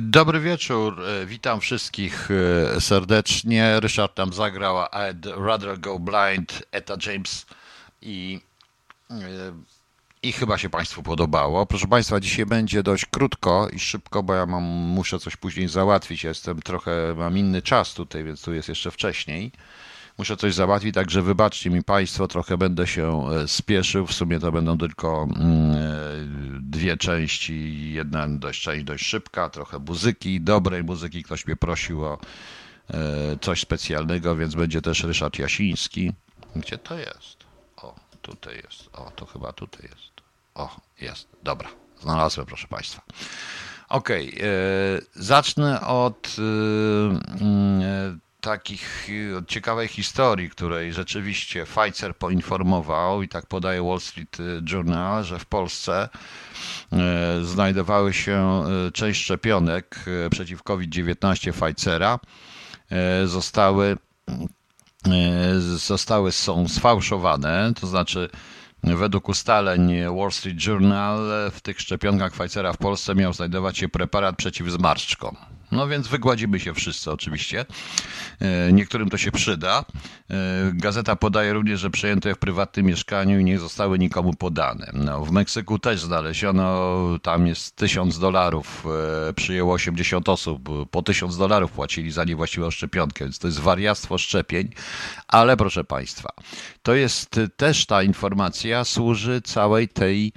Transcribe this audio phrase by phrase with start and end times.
[0.00, 2.28] Dobry wieczór, witam wszystkich
[2.76, 3.80] e, serdecznie.
[3.80, 7.46] Ryszard tam zagrał I'd Rather Go Blind, Etta James
[8.02, 8.40] i,
[9.10, 9.16] e,
[10.22, 11.66] i chyba się Państwu podobało.
[11.66, 16.24] Proszę Państwa, dzisiaj będzie dość krótko i szybko, bo ja mam, muszę coś później załatwić.
[16.24, 19.52] Jestem trochę, mam inny czas tutaj, więc tu jest jeszcze wcześniej.
[20.18, 24.06] Muszę coś załatwić, także wybaczcie mi Państwo, trochę będę się e, spieszył.
[24.06, 25.78] W sumie to będą tylko mm, e,
[26.60, 27.92] dwie części.
[27.92, 31.22] Jedna dość, część dość szybka, trochę muzyki, dobrej muzyki.
[31.22, 32.18] Ktoś mnie prosił o
[32.90, 32.98] e,
[33.40, 36.12] coś specjalnego, więc będzie też Ryszard Jasiński.
[36.56, 37.44] Gdzie to jest?
[37.76, 38.88] O, tutaj jest.
[38.92, 40.12] O, to chyba tutaj jest.
[40.54, 41.28] O, jest.
[41.42, 41.68] Dobra,
[42.00, 43.02] znalazłem, proszę Państwa.
[43.88, 46.36] Okej, okay, zacznę od
[47.40, 54.62] mm, takich y, ciekawej historii, której rzeczywiście Pfizer poinformował i tak podaje Wall Street y,
[54.72, 56.08] Journal, że w Polsce
[57.40, 62.18] y, znajdowały się część szczepionek przeciw COVID-19 Pfizera
[63.26, 63.96] zostały
[65.58, 68.28] zostały są sfałszowane, to znaczy
[68.82, 74.36] Według ustaleń Wall Street Journal w tych szczepionkach Pfizera w Polsce miał znajdować się preparat
[74.36, 75.36] przeciw zmarszczkom.
[75.72, 77.64] No więc wygładzimy się wszyscy oczywiście.
[78.40, 79.84] E, niektórym to się przyda.
[80.30, 80.34] E,
[80.74, 84.90] gazeta podaje również, że przejęto je w prywatnym mieszkaniu i nie zostały nikomu podane.
[84.94, 88.86] No, w Meksyku też znaleziono, tam jest tysiąc dolarów,
[89.28, 94.18] e, przyjęło 80 osób, po tysiąc dolarów płacili za niewłaściwą szczepionkę, więc to jest wariactwo
[94.18, 94.68] szczepień,
[95.28, 96.28] ale proszę Państwa,
[96.88, 100.32] to jest też ta informacja służy całej tej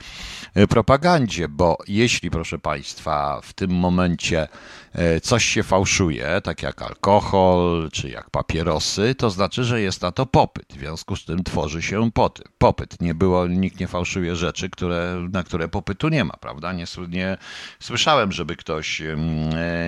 [0.70, 4.48] propagandzie, bo jeśli proszę Państwa w tym momencie
[4.94, 10.12] E, coś się fałszuje, tak jak alkohol czy jak papierosy, to znaczy, że jest na
[10.12, 10.74] to popyt.
[10.74, 12.10] W związku z tym tworzy się
[12.58, 13.02] popyt.
[13.02, 16.74] Nie było, nikt nie fałszuje rzeczy, które, na które popytu nie ma, prawda?
[16.74, 17.38] Nie, nie
[17.80, 19.16] słyszałem, żeby ktoś, e,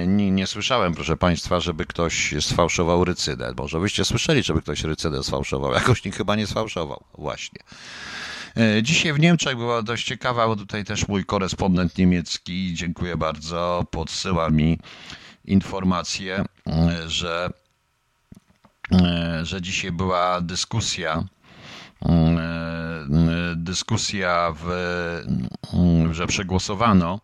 [0.08, 3.54] nie, nie słyszałem, proszę Państwa, żeby ktoś sfałszował rycydę.
[3.58, 5.74] Może byście słyszeli, żeby ktoś rycydę sfałszował.
[5.74, 7.04] Jakoś nikt chyba nie sfałszował.
[7.18, 7.60] Właśnie.
[8.58, 13.86] E, dzisiaj w Niemczech była dość ciekawa, bo tutaj też mój korespondent niemiecki, dziękuję bardzo,
[13.92, 14.80] podsyła mi
[15.46, 17.50] informację, e, że,
[18.92, 21.24] e, że dzisiaj była dyskusja
[23.56, 24.68] dyskusja, w,
[26.12, 27.20] że przegłosowano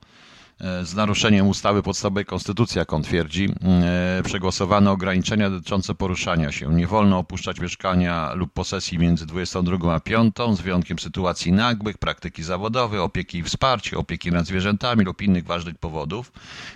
[0.84, 6.74] z naruszeniem ustawy podstawowej konstytucji, jak on twierdzi, e, przegłosowano ograniczenia dotyczące poruszania się.
[6.74, 12.44] Nie wolno opuszczać mieszkania lub posesji między 22 a 5, z wyjątkiem sytuacji nagłych, praktyki
[12.44, 16.32] zawodowe, opieki i wsparcia, opieki nad zwierzętami lub innych ważnych powodów.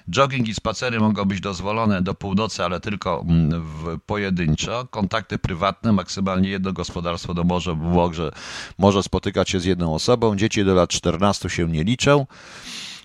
[0.10, 3.62] Jogging i spacery mogą być dozwolone do północy, ale tylko mm,
[4.06, 4.88] pojedynczo.
[4.90, 8.32] Kontakty prywatne, maksymalnie jedno gospodarstwo domowe może,
[8.78, 10.36] może spotykać się z jedną osobą.
[10.36, 12.26] Dzieci do lat 14 się nie liczą.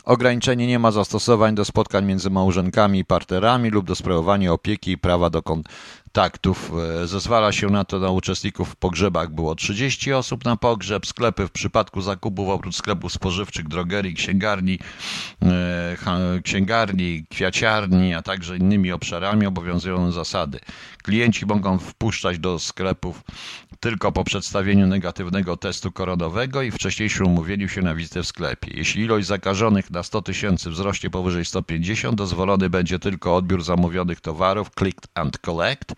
[0.09, 4.99] Ograniczenie nie ma zastosowań do spotkań między małżonkami i partnerami lub do sprawowania opieki i
[4.99, 5.43] prawa do
[6.19, 6.73] kontaktów.
[7.03, 11.07] E, zezwala się na to na uczestników w pogrzebach było 30 osób na pogrzeb.
[11.07, 14.79] Sklepy w przypadku zakupów oprócz sklepów spożywczych, drogerii, księgarni,
[15.43, 20.61] e, księgarni, kwiaciarni, a także innymi obszarami obowiązują zasady.
[21.03, 23.23] Klienci mogą wpuszczać do sklepów
[23.81, 28.71] tylko po przedstawieniu negatywnego testu koronowego i wcześniejszym umówieniu się na wizytę w sklepie.
[28.75, 34.71] Jeśli ilość zakażonych na 100 tysięcy wzrośnie powyżej 150, dozwolony będzie tylko odbiór zamówionych towarów
[34.79, 35.95] click and collect.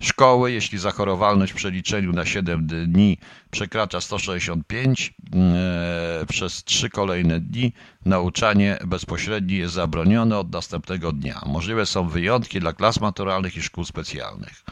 [0.00, 3.18] Szkoły, jeśli zachorowalność w przeliczeniu na 7 dni
[3.50, 7.72] przekracza 165 e, przez 3 kolejne dni,
[8.04, 11.42] nauczanie bezpośrednie jest zabronione od następnego dnia.
[11.46, 14.64] Możliwe są wyjątki dla klas maturalnych i szkół specjalnych.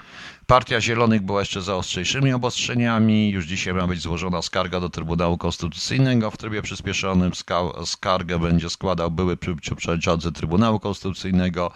[0.47, 3.31] Partia Zielonych była jeszcze za ostrzejszymi obostrzeniami.
[3.31, 7.33] Już dzisiaj ma być złożona skarga do Trybunału Konstytucyjnego w trybie przyspieszonym.
[7.85, 9.37] Skargę będzie składał były
[9.77, 11.73] przewodniczący Trybunału Konstytucyjnego.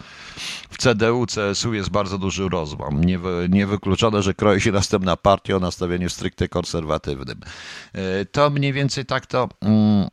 [0.69, 3.01] W CDU, CSU jest bardzo duży rozłam.
[3.49, 7.39] Niewykluczone, że kroi się następna partia o nastawieniu stricte konserwatywnym.
[7.93, 9.49] E, to mniej więcej tak to.
[9.61, 10.07] Mm,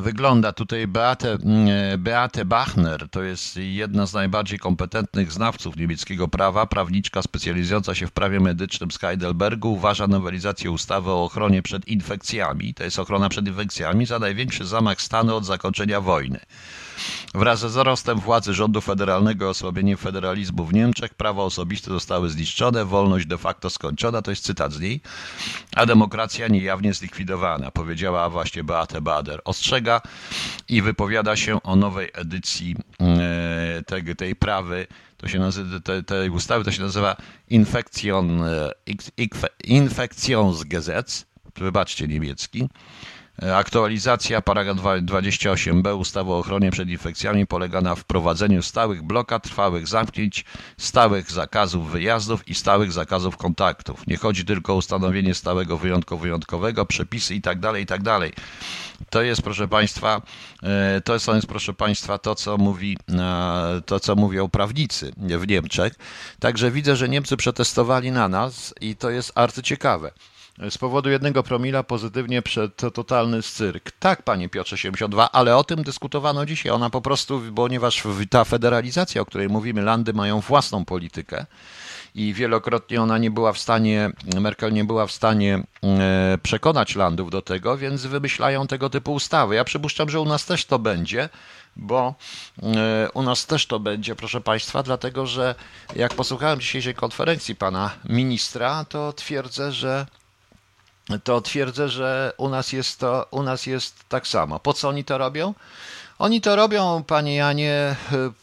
[0.00, 0.52] wygląda.
[0.52, 7.22] Tutaj Beate, e, Beate Bachner to jest jedna z najbardziej kompetentnych znawców niemieckiego prawa, prawniczka
[7.22, 12.84] specjalizująca się w prawie medycznym z Heidelbergu, uważa nowelizację ustawy o ochronie przed infekcjami, to
[12.84, 16.40] jest ochrona przed infekcjami, za największy zamach stanu od zakończenia wojny.
[17.34, 22.84] Wraz ze wzrostem władzy rządu federalnego i osłabieniem federalizmu w Niemczech prawa osobiste zostały zniszczone,
[22.84, 25.00] wolność de facto skończona, to jest cytat z niej,
[25.76, 29.40] a demokracja niejawnie zlikwidowana, powiedziała właśnie Beate Bader.
[29.44, 30.00] Ostrzega
[30.68, 34.86] i wypowiada się o nowej edycji e, tej, tej prawy.
[35.16, 37.16] To się nazywa, te, tej ustawy to się nazywa
[37.48, 38.72] Infektion, e,
[39.64, 42.68] Infektionsgesetz, wybaczcie niemiecki,
[43.54, 50.44] Aktualizacja paragraf 28b ustawy o ochronie przed infekcjami polega na wprowadzeniu stałych blokad, trwałych zamknięć,
[50.78, 54.06] stałych zakazów wyjazdów i stałych zakazów kontaktów.
[54.06, 58.20] Nie chodzi tylko o ustanowienie stałego wyjątku wyjątkowego, przepisy itd., itd.
[59.10, 60.22] To jest, proszę Państwa,
[60.62, 65.94] e, to jest, proszę Państwa, to, co mówi, e, to, co mówią prawnicy w Niemczech.
[66.40, 70.12] Także widzę, że Niemcy przetestowali na nas i to jest arcyciekawe.
[70.70, 73.90] Z powodu jednego promila pozytywnie przed totalny cyrk.
[73.98, 76.72] Tak, panie Piotrze 72, ale o tym dyskutowano dzisiaj.
[76.72, 81.46] Ona po prostu, ponieważ ta federalizacja, o której mówimy, landy mają własną politykę
[82.14, 84.10] i wielokrotnie ona nie była w stanie,
[84.40, 89.54] Merkel nie była w stanie e, przekonać landów do tego, więc wymyślają tego typu ustawy.
[89.54, 91.28] Ja przypuszczam, że u nas też to będzie,
[91.76, 92.14] bo
[92.62, 95.54] e, u nas też to będzie, proszę Państwa, dlatego że
[95.96, 100.06] jak posłuchałem dzisiejszej konferencji pana ministra, to twierdzę, że
[101.24, 104.58] to twierdzę, że u nas jest to, u nas jest tak samo.
[104.58, 105.54] Po co oni to robią?
[106.18, 107.96] Oni to robią, panie Janie,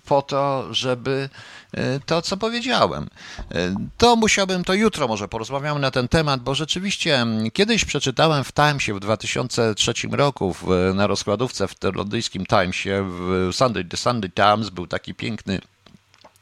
[0.06, 1.30] po to, żeby
[1.74, 3.10] e, to, co powiedziałem.
[3.52, 8.54] E, to musiałbym, to jutro może porozmawiamy na ten temat, bo rzeczywiście kiedyś przeczytałem w
[8.54, 14.70] Timesie w 2003 roku, w, na rozkładówce w londyńskim Timesie, w Sunday, The Sunday Times
[14.70, 15.62] był taki piękny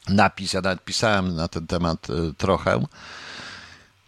[0.08, 2.84] napis, ja nawet pisałem na ten temat e, trochę,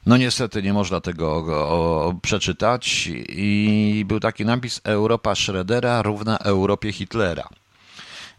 [0.06, 7.48] no niestety nie można tego przeczytać i był taki napis Europa Schroedera równa Europie Hitlera.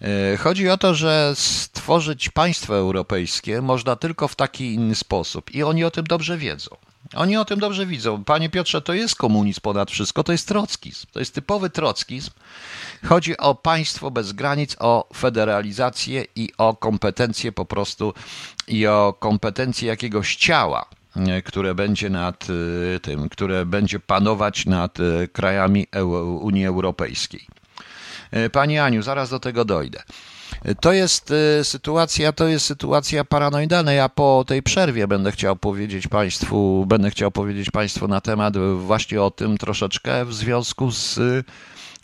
[0.02, 5.64] E, chodzi o to, że stworzyć państwo europejskie można tylko w taki inny sposób i
[5.64, 6.76] oni o tym dobrze wiedzą.
[7.16, 8.24] Oni o tym dobrze widzą.
[8.24, 11.08] Panie Piotrze, to jest komunizm ponad wszystko, to jest trockizm.
[11.12, 12.32] To jest typowy trockizm.
[13.06, 18.14] Chodzi o państwo bez granic, o federalizację i o kompetencje po prostu
[18.68, 20.86] i o kompetencje jakiegoś ciała
[21.46, 22.48] które będzie nad
[22.96, 25.88] e, tym, które będzie panować nad e, krajami
[26.42, 27.48] Unii Europejskiej.
[28.52, 30.04] Pani Aniu, zaraz do tego dojdę.
[30.82, 33.94] To jest sytuacja, to jest sytuacja paranoidalna.
[33.94, 39.22] Ja po tej przerwie będę chciał powiedzieć Państwu, będę chciał powiedzieć Państwu na temat właśnie
[39.22, 41.20] o tym troszeczkę w związku z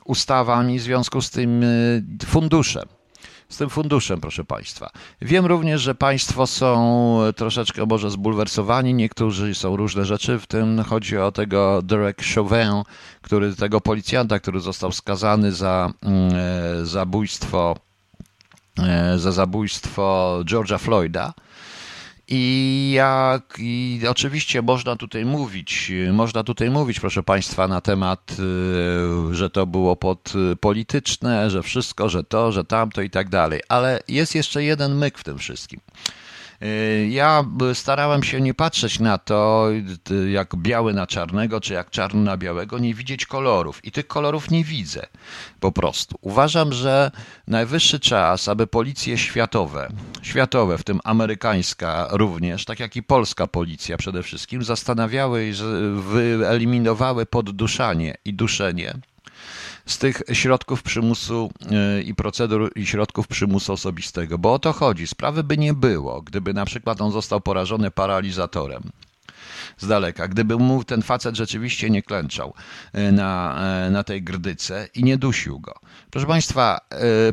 [0.06, 1.65] ustawami, w związku z tym
[2.25, 2.96] funduszem
[3.49, 4.89] z tym funduszem, proszę Państwa.
[5.21, 11.17] Wiem również, że Państwo są troszeczkę może zbulwersowani, niektórzy są różne rzeczy, w tym chodzi
[11.17, 12.83] o tego Derek Chauvin,
[13.21, 17.75] który, tego policjanta, który został skazany za mm, e, zabójstwo,
[18.79, 21.33] e, za zabójstwo George'a Floyda.
[22.27, 28.35] I jak i oczywiście można tutaj mówić, można tutaj mówić, proszę Państwa, na temat,
[29.31, 33.29] y, że to było pod y, polityczne, że wszystko, że to, że tamto i tak
[33.29, 33.62] dalej.
[33.69, 35.79] Ale jest jeszcze jeden myk w tym wszystkim.
[36.63, 39.69] Y, ja starałem się nie patrzeć na to,
[40.12, 43.86] y, jak biały na czarnego, czy jak czarny na białego, nie widzieć kolorów.
[43.86, 45.06] I tych kolorów nie widzę
[45.59, 46.18] po prostu.
[46.21, 47.12] Uważam, że
[47.48, 49.89] najwyższy czas, aby policje światowe,
[50.21, 55.53] światowe, w tym amerykańska również, tak jak i polska policja przede wszystkim, zastanawiały,
[55.95, 58.94] wyeliminowały podduszanie i duszenie
[59.88, 65.07] z tych środków przymusu e, i procedur i środków przymusu osobistego, bo o to chodzi.
[65.07, 68.84] Sprawy by nie było, gdyby na przykład on został porażony paralizatorem
[69.78, 70.28] z daleka.
[70.28, 72.54] Gdyby mu ten facet rzeczywiście nie klęczał
[72.94, 75.74] e, na, e, na tej grdyce i nie dusił go.
[76.12, 76.80] Proszę Państwa,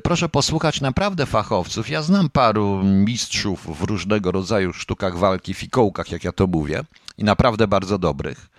[0.02, 1.88] proszę posłuchać naprawdę fachowców.
[1.88, 6.82] Ja znam paru mistrzów w różnego rodzaju sztukach walki, fikołkach, jak ja to mówię,
[7.18, 8.53] i naprawdę bardzo dobrych.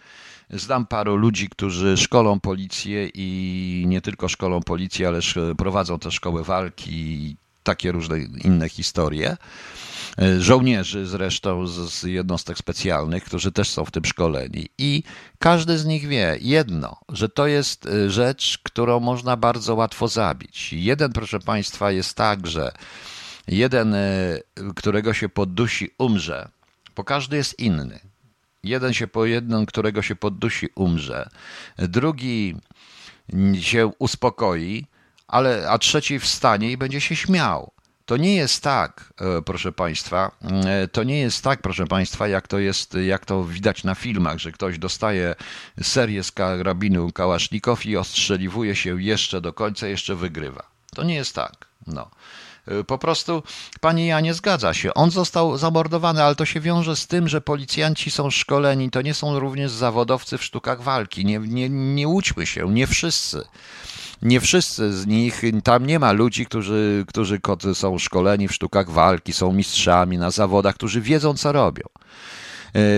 [0.49, 5.19] Znam paru ludzi, którzy szkolą policję i nie tylko szkolą policję, ale
[5.57, 9.37] prowadzą te szkoły walki i takie różne inne historie.
[10.39, 14.67] Żołnierzy zresztą z jednostek specjalnych, którzy też są w tym szkoleni.
[14.77, 15.03] I
[15.39, 20.73] każdy z nich wie jedno, że to jest y, rzecz, którą można bardzo łatwo zabić.
[20.73, 22.71] Jeden, proszę Państwa, jest tak, że
[23.47, 24.41] jeden, y,
[24.75, 26.49] którego się poddusi, umrze,
[26.95, 27.99] bo każdy jest inny.
[28.65, 31.29] Jeden się po jednym, którego się poddusi, umrze.
[31.77, 32.55] Drugi
[33.59, 34.85] się uspokoi,
[35.27, 37.71] ale, a trzeci wstanie i będzie się śmiał.
[38.05, 40.31] To nie jest tak, e, proszę Państwa,
[40.65, 44.37] e, to nie jest tak, proszę Państwa, jak to jest, jak to widać na filmach,
[44.37, 45.35] że ktoś dostaje
[45.81, 50.63] serię z karabinu Kałasznikow i ostrzeliwuje się jeszcze do końca, jeszcze wygrywa.
[50.95, 51.67] To nie jest tak.
[51.87, 52.11] No.
[52.71, 53.43] Y, po prostu,
[53.81, 54.93] panie Janie, zgadza się.
[54.93, 59.13] On został zamordowany, ale to się wiąże z tym, że policjanci są szkoleni, to nie
[59.13, 61.25] są również zawodowcy w sztukach walki.
[61.25, 63.45] Nie, nie, nie łudźmy się, nie wszyscy.
[64.21, 67.39] Nie wszyscy z nich, tam nie ma ludzi, którzy, którzy
[67.73, 71.83] są szkoleni w sztukach walki, są mistrzami na zawodach, którzy wiedzą, co robią.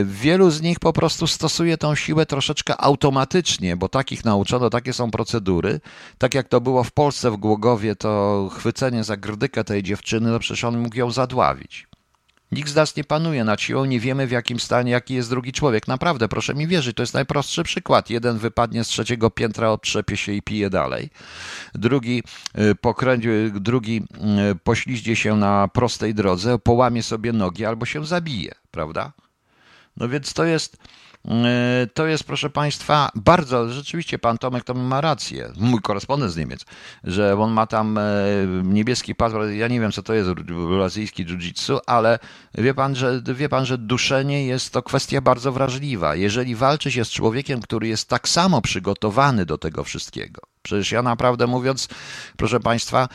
[0.06, 5.12] Wielu z nich po prostu stosuje tą siłę troszeczkę automatycznie, bo takich nauczono, takie są
[5.12, 5.80] procedury.
[6.18, 10.40] Tak jak to było w Polsce w Głogowie, to chwycenie za grdykę tej dziewczyny, no
[10.40, 11.88] przecież on mógł ją zadławić.
[12.52, 15.52] Nikt z nas nie panuje nad siłą, nie wiemy w jakim stanie, jaki jest drugi
[15.52, 15.88] człowiek.
[15.88, 18.10] Naprawdę, proszę mi wierzyć, to jest najprostszy przykład.
[18.10, 21.10] Jeden wypadnie z trzeciego piętra, otrzepie się i pije dalej.
[21.76, 22.24] Drugi,
[22.60, 24.04] y, pokręci, drugi
[24.52, 29.12] y, pośliździe się na prostej drodze, połamie sobie nogi albo się zabije, prawda?
[29.98, 30.78] No więc to jest
[31.28, 36.38] E, to jest, proszę Państwa, bardzo, rzeczywiście pan Tomek to ma rację, mój korespondent z
[36.38, 36.66] Niemiec,
[37.04, 38.04] że on ma tam e,
[38.64, 40.30] niebieski paszport, ja nie wiem co to jest
[40.78, 42.20] brazylijski jiu-jitsu, ale
[42.56, 46.16] wie pan, że, wie pan, że duszenie jest to kwestia bardzo wrażliwa.
[46.16, 51.02] Jeżeli walczy się z człowiekiem, który jest tak samo przygotowany do tego wszystkiego, przecież ja
[51.02, 51.88] naprawdę mówiąc,
[52.38, 53.08] proszę Państwa,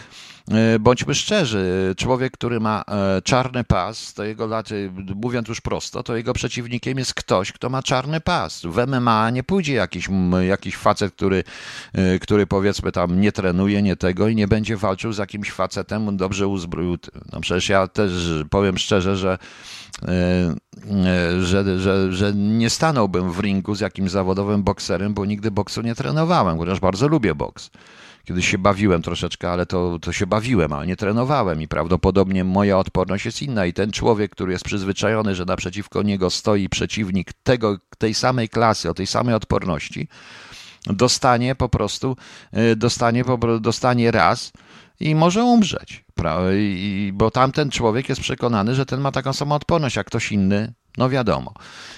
[0.51, 4.69] E, bądźmy szczerzy, człowiek, który ma e, czarny pas, to jego lat,
[5.15, 8.63] mówiąc już prosto, to jego przeciwnikiem jest ktoś, kto ma czarny pas.
[8.65, 10.09] W MMA nie pójdzie jakiś,
[10.49, 11.45] jakiś facet, który,
[11.93, 16.17] e, który powiedzmy tam nie trenuje, nie tego i nie będzie walczył z jakimś facetem
[16.17, 16.83] dobrze uzbrojony.
[17.33, 18.13] No przecież ja też
[18.51, 19.39] powiem szczerze, że
[21.41, 25.95] że, że, że nie stanąłbym w ringu z jakimś zawodowym bokserem, bo nigdy boksu nie
[25.95, 27.35] trenowałem, chociaż bardzo lubię
[28.25, 32.79] Kiedyś się bawiłem troszeczkę, ale to, to się bawiłem, ale nie trenowałem i prawdopodobnie moja
[32.79, 33.67] odporność jest inna.
[33.67, 38.91] I ten człowiek, który jest przyzwyczajony, że naprzeciwko niego stoi przeciwnik tego, tej samej klasy,
[38.91, 40.09] o tej samej odporności,
[40.87, 42.17] dostanie po prostu,
[42.73, 43.25] y, dostanie,
[43.61, 44.53] dostanie raz
[45.01, 46.05] i może umrzeć.
[47.13, 51.11] Bo tamten człowiek jest przekonany, że ten ma taką samą odporność jak ktoś inny, no
[51.11, 51.55] wiadomo.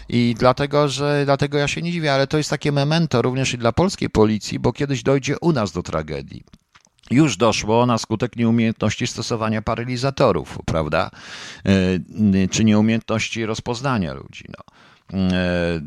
[0.09, 3.59] I dlatego, że dlatego ja się nie dziwię, ale to jest takie memento również i
[3.59, 6.45] dla polskiej policji, bo kiedyś dojdzie u nas do tragedii.
[7.11, 11.11] Już doszło na skutek nieumiejętności stosowania paralizatorów, prawda?
[11.67, 14.45] E, czy nieumiejętności rozpoznania ludzi.
[14.49, 14.74] No.
[15.15, 15.81] E,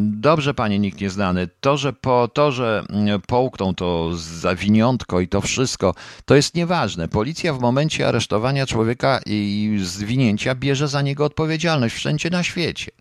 [0.00, 2.84] dobrze, panie nikt nieznany, to, że po to, że
[3.26, 7.08] połkną to zawiniątko i to wszystko, to jest nieważne.
[7.08, 12.92] Policja w momencie aresztowania człowieka i zwinięcia bierze za niego odpowiedzialność wszędzie na świecie.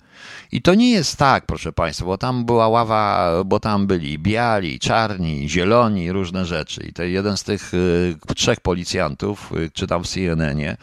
[0.52, 4.80] I to nie jest tak, proszę Państwa, bo tam była ława, bo tam byli biali,
[4.80, 6.84] czarni, zieloni, różne rzeczy.
[6.84, 10.78] I to jeden z tych y, trzech policjantów, y, czytam w CNN-ie,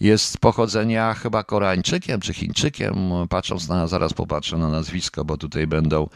[0.00, 2.94] jest pochodzenia chyba Koreańczykiem czy Chińczykiem,
[3.28, 6.08] patrząc na, zaraz popatrzę na nazwisko, bo tutaj będą,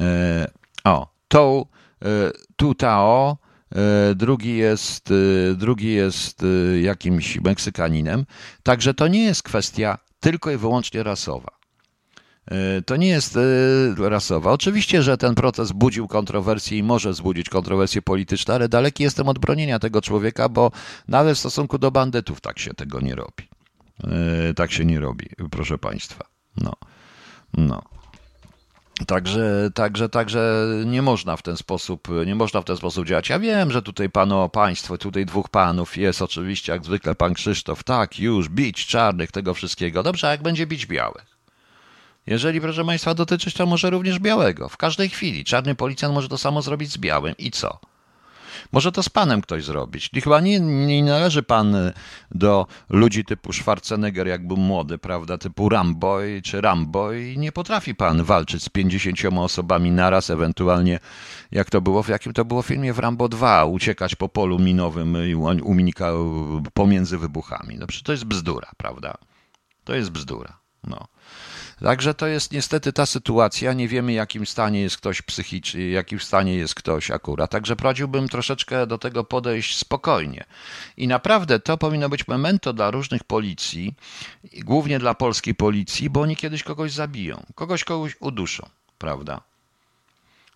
[0.00, 0.50] e,
[0.84, 1.66] o, Tou
[2.02, 2.06] e,
[2.56, 3.36] Tu Tao,
[4.14, 5.12] drugi jest,
[5.56, 6.44] drugi jest
[6.82, 8.26] jakimś Meksykaninem,
[8.62, 11.59] także to nie jest kwestia tylko i wyłącznie rasowa.
[12.46, 14.52] E, to nie jest e, rasowa.
[14.52, 19.38] Oczywiście, że ten proces budził kontrowersje i może wzbudzić kontrowersje polityczne, ale daleki jestem od
[19.38, 20.70] bronienia tego człowieka, bo
[21.08, 23.48] nawet w stosunku do bandytów tak się tego nie robi.
[24.04, 26.24] E, tak się nie robi, proszę Państwa.
[26.56, 26.72] No.
[27.54, 27.82] No.
[29.06, 33.28] Także, także, także nie można w ten sposób, nie można w ten sposób działać.
[33.28, 37.84] Ja wiem, że tutaj pano, państwo, tutaj dwóch panów jest oczywiście, jak zwykle pan Krzysztof,
[37.84, 40.02] tak, już, bić czarnych, tego wszystkiego.
[40.02, 41.39] Dobrze, a jak będzie bić białych?
[42.26, 44.68] Jeżeli, proszę Państwa, dotyczyć to może również białego.
[44.68, 47.34] W każdej chwili czarny policjant może to samo zrobić z białym.
[47.38, 47.80] I co?
[48.72, 50.10] Może to z panem ktoś zrobić.
[50.12, 51.76] I chyba nie, nie należy pan
[52.30, 57.94] do ludzi typu Schwarzenegger, jak był młody, prawda, typu Rambo czy Rambo i nie potrafi
[57.94, 60.98] pan walczyć z 50 osobami naraz, ewentualnie
[61.52, 65.16] jak to było, w jakim to było filmie w Rambo 2, uciekać po polu minowym
[65.28, 66.12] i unika
[66.74, 67.76] pomiędzy wybuchami.
[67.78, 69.14] No przecież to jest bzdura, prawda?
[69.84, 70.60] To jest bzdura.
[70.84, 71.06] No.
[71.82, 73.72] Także to jest niestety ta sytuacja.
[73.72, 77.50] Nie wiemy, jakim stanie jest ktoś psychicznie, jakim stanie jest ktoś akurat.
[77.50, 80.44] Także prowadziłbym troszeczkę do tego podejść spokojnie.
[80.96, 83.94] I naprawdę to powinno być memento dla różnych policji,
[84.52, 88.68] głównie dla polskiej policji, bo oni kiedyś kogoś zabiją, kogoś kogoś uduszą,
[88.98, 89.49] prawda?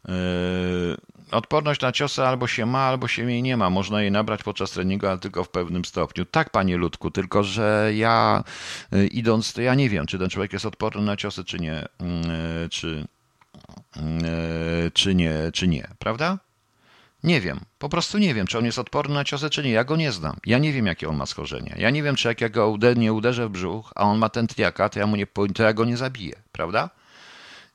[0.09, 0.97] Yy,
[1.31, 3.71] odporność na ciosy albo się ma, albo się jej nie ma.
[3.71, 6.25] Można jej nabrać podczas treningu, ale tylko w pewnym stopniu.
[6.25, 8.45] Tak, panie Ludku, tylko że ja
[8.93, 12.69] yy, idąc, ja nie wiem, czy ten człowiek jest odporny na ciosy, czy nie, yy,
[12.69, 13.05] czy,
[14.95, 16.39] czy nie, czy nie, prawda?
[17.25, 19.71] Nie wiem, po prostu nie wiem, czy on jest odporny na ciosy, czy nie.
[19.71, 20.37] Ja go nie znam.
[20.47, 21.75] Ja nie wiem, jakie on ma schorzenia.
[21.79, 24.89] Ja nie wiem, czy jak ja go nie uderzę w brzuch, a on ma tętniaka,
[24.89, 26.91] to ja, mu nie, to ja go nie zabiję, prawda?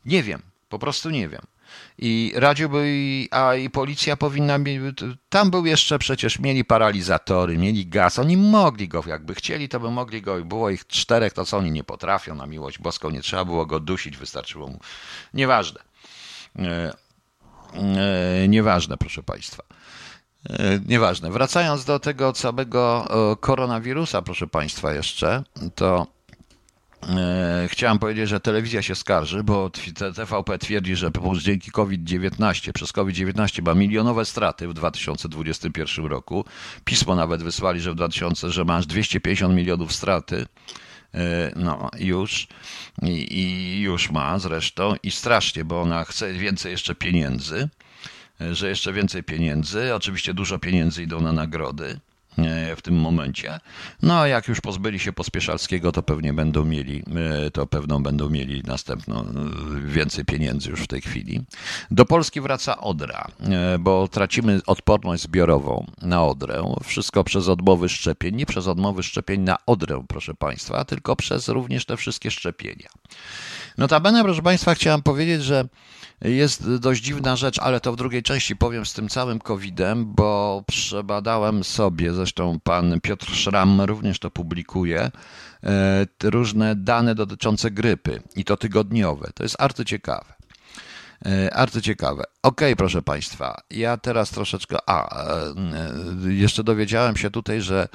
[0.05, 1.41] Nie wiem, po prostu nie wiem.
[1.97, 2.88] I radziłby,
[3.31, 4.99] a i policja powinna mieć,
[5.29, 9.91] tam był jeszcze przecież, mieli paralizatory, mieli gaz, oni mogli go, jakby chcieli, to by
[9.91, 13.45] mogli go, było ich czterech, to co oni nie potrafią, na miłość boską, nie trzeba
[13.45, 14.79] było go dusić, wystarczyło mu,
[15.33, 15.89] nieważne.
[16.59, 16.93] E,
[17.73, 19.63] e, nieważne, proszę Państwa.
[20.49, 21.31] E, nieważne.
[21.31, 23.07] Wracając do tego całego
[23.39, 25.43] koronawirusa, proszę Państwa, jeszcze,
[25.75, 26.07] to
[27.68, 29.70] chciałem powiedzieć, że telewizja się skarży, bo
[30.15, 36.46] TVP twierdzi, że dzięki COVID-19, przez COVID-19 ma milionowe straty w 2021 roku.
[36.86, 40.46] Pismo nawet wysłali, że w 2000, że masz 250 milionów straty.
[41.13, 42.48] E, no, już.
[43.01, 44.96] I, I już ma zresztą.
[45.03, 47.70] I strasznie, bo ona chce więcej jeszcze pieniędzy
[48.41, 49.96] e, że jeszcze więcej pieniędzy.
[49.96, 52.00] Oczywiście dużo pieniędzy idą na nagrody.
[52.46, 53.60] E, w tym momencie.
[54.01, 57.03] No a jak już pozbyli się Pospieszalskiego, to pewnie będą mieli,
[57.46, 59.25] e, to pewno będą mieli następno e,
[59.86, 61.41] więcej pieniędzy już w tej chwili.
[61.91, 63.27] Do Polski wraca Odra,
[63.79, 66.74] bo tracimy odporność zbiorową na Odrę.
[66.84, 71.86] Wszystko przez odmowy szczepień, nie przez odmowy szczepień na Odrę, proszę Państwa, tylko przez również
[71.86, 72.89] te wszystkie szczepienia.
[73.77, 75.67] Notabene, proszę Państwa, chciałem powiedzieć, że
[76.21, 80.63] jest dość dziwna rzecz, ale to w drugiej części powiem z tym całym COVID-em, bo
[80.67, 85.11] przebadałem sobie, zresztą pan Piotr Szram również to publikuje,
[85.63, 89.29] e, różne dane dotyczące grypy i to tygodniowe.
[89.33, 90.33] To jest arcyciekawe.
[91.25, 92.23] E, arcyciekawe.
[92.43, 94.77] Okej, okay, proszę Państwa, ja teraz troszeczkę.
[94.85, 95.53] A, e,
[96.27, 97.88] jeszcze dowiedziałem się tutaj, że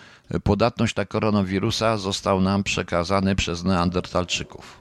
[0.42, 4.80] podatność na koronawirusa został nam przekazany przez Neandertalczyków.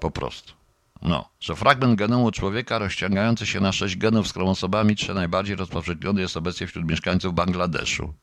[0.00, 0.63] Po prostu.
[1.04, 6.20] No, że fragment genomu człowieka rozciągający się na sześć genów z chromosomami 3 najbardziej rozpowszechniony
[6.20, 8.14] jest obecnie wśród mieszkańców Bangladeszu.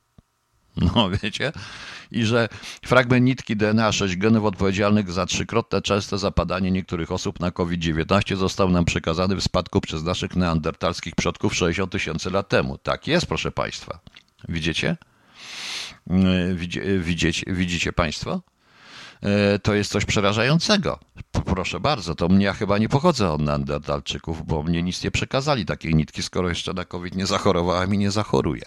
[0.77, 1.51] No, wiecie?
[2.11, 2.49] I że
[2.85, 8.69] fragment nitki DNA, sześć genów odpowiedzialnych za trzykrotne częste zapadanie niektórych osób na COVID-19 został
[8.69, 12.77] nam przekazany w spadku przez naszych neandertalskich przodków 60 tysięcy lat temu.
[12.77, 13.99] Tak jest, proszę Państwa.
[14.49, 14.97] Widzicie?
[16.99, 18.41] Widzicie, widzicie Państwo?
[19.23, 20.99] E, to jest coś przerażającego.
[21.45, 25.65] Proszę bardzo, to mnie ja chyba nie pochodzę od Neandertalczyków, bo mnie nic nie przekazali
[25.65, 28.63] takiej nitki, skoro jeszcze na COVID nie zachorowałem i nie zachoruję.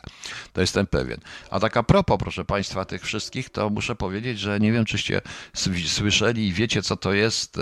[0.53, 1.19] To jestem pewien.
[1.51, 5.21] A tak a propos, proszę Państwa, tych wszystkich, to muszę powiedzieć, że nie wiem, czyście
[5.87, 7.61] słyszeli i wiecie, co to jest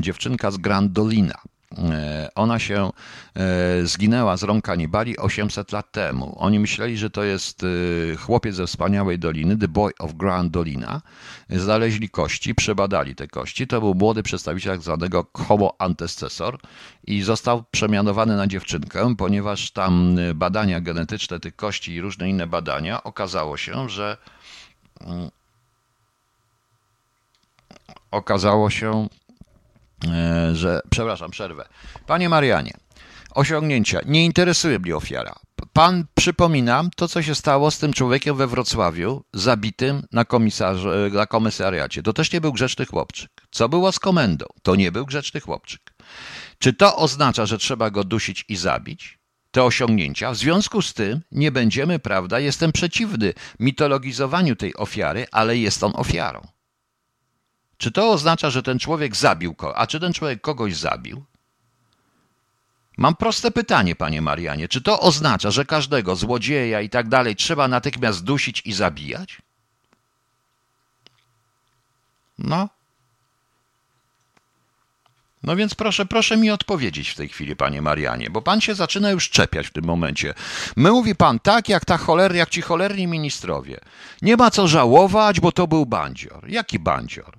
[0.00, 1.38] dziewczynka z Grandolina.
[1.76, 2.90] E, ona się
[3.36, 6.34] e, zginęła z rąk kanibali 800 lat temu.
[6.38, 11.02] Oni myśleli, że to jest e, chłopiec ze wspaniałej doliny, The Boy of Grand Dolina.
[11.50, 13.66] Znaleźli kości, przebadali te kości.
[13.66, 16.58] To był młody przedstawiciel tak zwanego Homo antecessor
[17.06, 23.04] i został przemianowany na dziewczynkę, ponieważ tam badania genetyczne tych kości i różne inne badania
[23.04, 24.16] okazało się, że
[25.00, 25.30] mm,
[28.10, 29.08] okazało się,
[30.52, 31.68] że, przepraszam, przerwę.
[32.06, 32.72] Panie Marianie,
[33.34, 34.00] osiągnięcia.
[34.06, 35.34] Nie interesuje mnie ofiara.
[35.72, 40.24] Pan, przypominam, to co się stało z tym człowiekiem we Wrocławiu, zabitym na,
[41.12, 42.02] na komisariacie.
[42.02, 43.30] To też nie był grzeczny chłopczyk.
[43.50, 44.46] Co było z komendą?
[44.62, 45.80] To nie był grzeczny chłopczyk.
[46.58, 49.18] Czy to oznacza, że trzeba go dusić i zabić?
[49.50, 50.30] Te osiągnięcia.
[50.30, 55.92] W związku z tym nie będziemy, prawda, jestem przeciwny mitologizowaniu tej ofiary, ale jest on
[55.94, 56.40] ofiarą.
[57.78, 59.76] Czy to oznacza, że ten człowiek zabił kogoś?
[59.78, 61.24] A czy ten człowiek kogoś zabił?
[62.96, 64.68] Mam proste pytanie, panie Marianie.
[64.68, 69.42] Czy to oznacza, że każdego złodzieja i tak dalej trzeba natychmiast dusić i zabijać?
[72.38, 72.68] No.
[75.42, 79.10] No więc proszę, proszę mi odpowiedzieć w tej chwili, panie Marianie, bo pan się zaczyna
[79.10, 80.34] już czepiać w tym momencie.
[80.76, 83.80] My mówi pan tak, jak ta choler, jak ci cholerni ministrowie.
[84.22, 86.48] Nie ma co żałować, bo to był bandzior.
[86.48, 87.37] Jaki bandzior?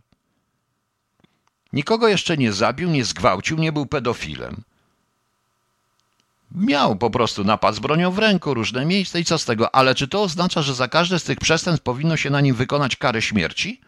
[1.74, 4.64] Nikogo jeszcze nie zabił, nie zgwałcił, nie był pedofilem.
[6.52, 9.96] Miał po prostu napad z bronią w ręku, różne miejsca i co z tego, ale
[9.96, 13.22] czy to oznacza, że za każde z tych przestępstw powinno się na nim wykonać karę
[13.22, 13.82] śmierci?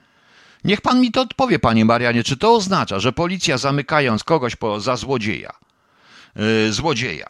[0.63, 4.79] Niech pan mi to odpowie, panie Marianie, czy to oznacza, że policja zamykając kogoś po,
[4.79, 5.51] za złodzieja,
[6.35, 7.29] yy, złodzieja,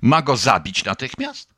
[0.00, 1.48] ma go zabić natychmiast?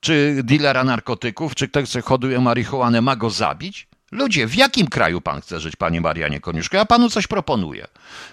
[0.00, 3.88] Czy dealera narkotyków, czy ktoś, kto hoduje marihuanę, ma go zabić?
[4.14, 6.76] Ludzie, w jakim kraju pan chce żyć, panie Marianie Koniuszko?
[6.76, 7.86] Ja panu coś proponuję.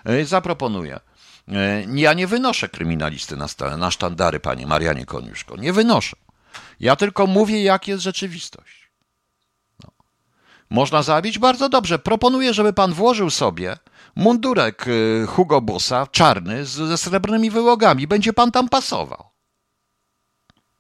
[0.05, 0.99] E, zaproponuję.
[1.47, 5.57] E, ja nie wynoszę kryminalisty na, na sztandary, panie Marianie Koniuszko.
[5.57, 6.17] Nie wynoszę.
[6.79, 8.91] Ja tylko mówię, jak jest rzeczywistość.
[9.83, 9.91] No.
[10.69, 11.39] Można zabić?
[11.39, 11.99] Bardzo dobrze.
[11.99, 13.77] Proponuję, żeby pan włożył sobie
[14.15, 18.07] mundurek e, Hugo Bossa, czarny, ze srebrnymi wyłogami.
[18.07, 19.25] Będzie pan tam pasował.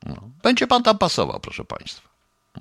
[0.05, 0.29] No.
[0.43, 2.10] Będzie pan tam pasował, proszę państwa.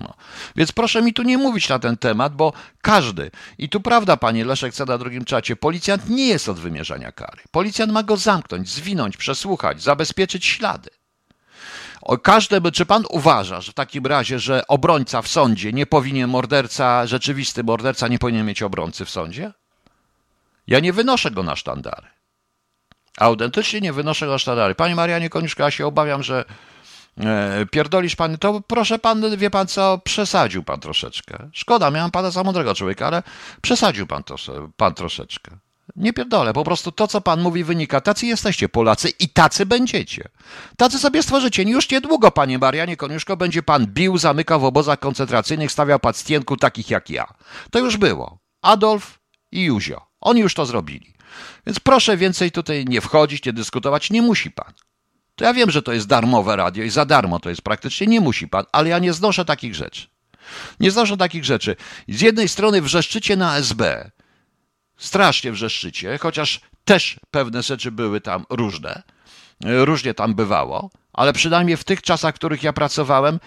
[0.01, 0.13] No.
[0.55, 4.45] Więc proszę mi tu nie mówić na ten temat, bo każdy, i tu prawda, panie
[4.45, 7.41] Leszek co na drugim czacie, policjant nie jest od wymierzania kary.
[7.51, 10.89] Policjant ma go zamknąć, zwinąć, przesłuchać, zabezpieczyć ślady.
[12.01, 16.29] O każde, czy pan uważa, że w takim razie, że obrońca w sądzie nie powinien,
[16.29, 19.51] morderca, rzeczywisty morderca nie powinien mieć obrońcy w sądzie?
[20.67, 22.07] Ja nie wynoszę go na sztandary.
[23.17, 24.75] Autentycznie nie wynoszę go na sztandary.
[24.75, 26.45] Panie Marianie Koniuszko, ja się obawiam, że
[27.71, 31.49] pierdolisz pan, to proszę pan, wie pan co, przesadził pan troszeczkę.
[31.53, 33.23] Szkoda, miałem pana za mądrego człowieka, ale
[33.61, 34.23] przesadził pan,
[34.77, 35.57] pan troszeczkę.
[35.95, 38.01] Nie pierdolę, po prostu to, co pan mówi, wynika.
[38.01, 40.29] Tacy jesteście Polacy i tacy będziecie.
[40.77, 41.63] Tacy sobie stworzycie.
[41.63, 46.89] Już niedługo, panie Marianie Koniuszko, będzie pan bił, zamykał w obozach koncentracyjnych, stawiał pacjentku takich
[46.89, 47.33] jak ja.
[47.71, 48.39] To już było.
[48.61, 49.19] Adolf
[49.51, 50.01] i Józio.
[50.21, 51.13] Oni już to zrobili.
[51.65, 54.09] Więc proszę więcej tutaj nie wchodzić, nie dyskutować.
[54.09, 54.73] Nie musi pan.
[55.41, 58.07] To ja wiem, że to jest darmowe radio i za darmo to jest praktycznie.
[58.07, 60.07] Nie musi pan, ale ja nie znoszę takich rzeczy.
[60.79, 61.75] Nie znoszę takich rzeczy.
[62.07, 64.11] Z jednej strony wrzeszczycie na SB,
[64.97, 69.03] strasznie wrzeszczycie, chociaż też pewne rzeczy były tam różne,
[69.65, 73.39] różnie tam bywało, ale przynajmniej w tych czasach, w których ja pracowałem,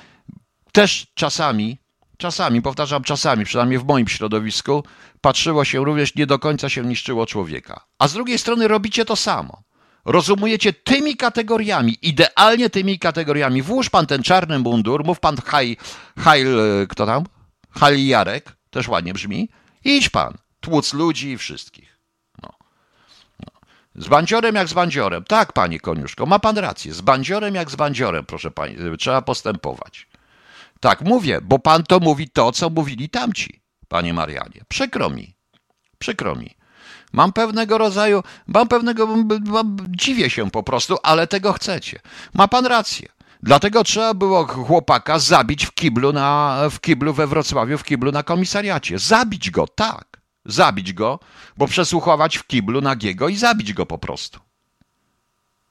[0.73, 1.79] też czasami,
[2.19, 4.85] czasami, powtarzam czasami, przynajmniej w moim środowisku,
[5.21, 7.85] patrzyło się również, nie do końca się niszczyło człowieka.
[7.99, 9.63] A z drugiej strony robicie to samo.
[10.05, 13.63] Rozumujecie tymi kategoriami, idealnie tymi kategoriami.
[13.63, 15.77] Włóż pan ten czarny mundur, mów pan haj,
[16.19, 16.45] haj,
[16.89, 17.25] kto tam?
[17.71, 19.49] Haj Jarek, też ładnie brzmi.
[19.85, 21.99] Idź pan, tłuc ludzi i wszystkich.
[22.43, 22.49] No.
[23.41, 23.53] No.
[24.03, 25.25] Z bandziorem jak z bandziorem.
[25.25, 26.95] Tak, panie Koniuszko, ma pan rację.
[26.95, 30.07] Z bandziorem jak z bandziorem, proszę pani, trzeba postępować.
[30.81, 34.61] Tak mówię, bo pan to mówi to, co mówili tamci, panie Marianie.
[34.69, 35.35] Przykro mi.
[35.99, 36.55] Przykro mi.
[37.15, 39.09] Mam pewnego rodzaju, mam pewnego,
[39.89, 42.01] dziwię się po prostu, ale tego chcecie.
[42.35, 43.09] Ma pan rację.
[43.43, 48.23] Dlatego trzeba było chłopaka zabić w kiblu, na, w kiblu we Wrocławiu, w kiblu na
[48.23, 48.99] komisariacie.
[48.99, 50.21] Zabić go, tak.
[50.45, 51.21] Zabić go,
[51.57, 54.41] bo przesłuchować w kiblu nagiego i zabić go po prostu.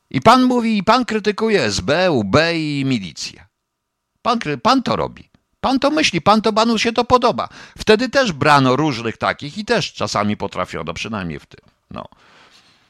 [0.10, 3.46] I pan mówi, i pan krytykuje SB, UB i milicję.
[4.22, 5.30] Pan, pan to robi.
[5.64, 7.50] Pan to myśli, pan to panu się to podoba.
[7.78, 11.60] Wtedy też brano różnych takich i też czasami potrafiono, przynajmniej w tym.
[11.92, 12.06] No.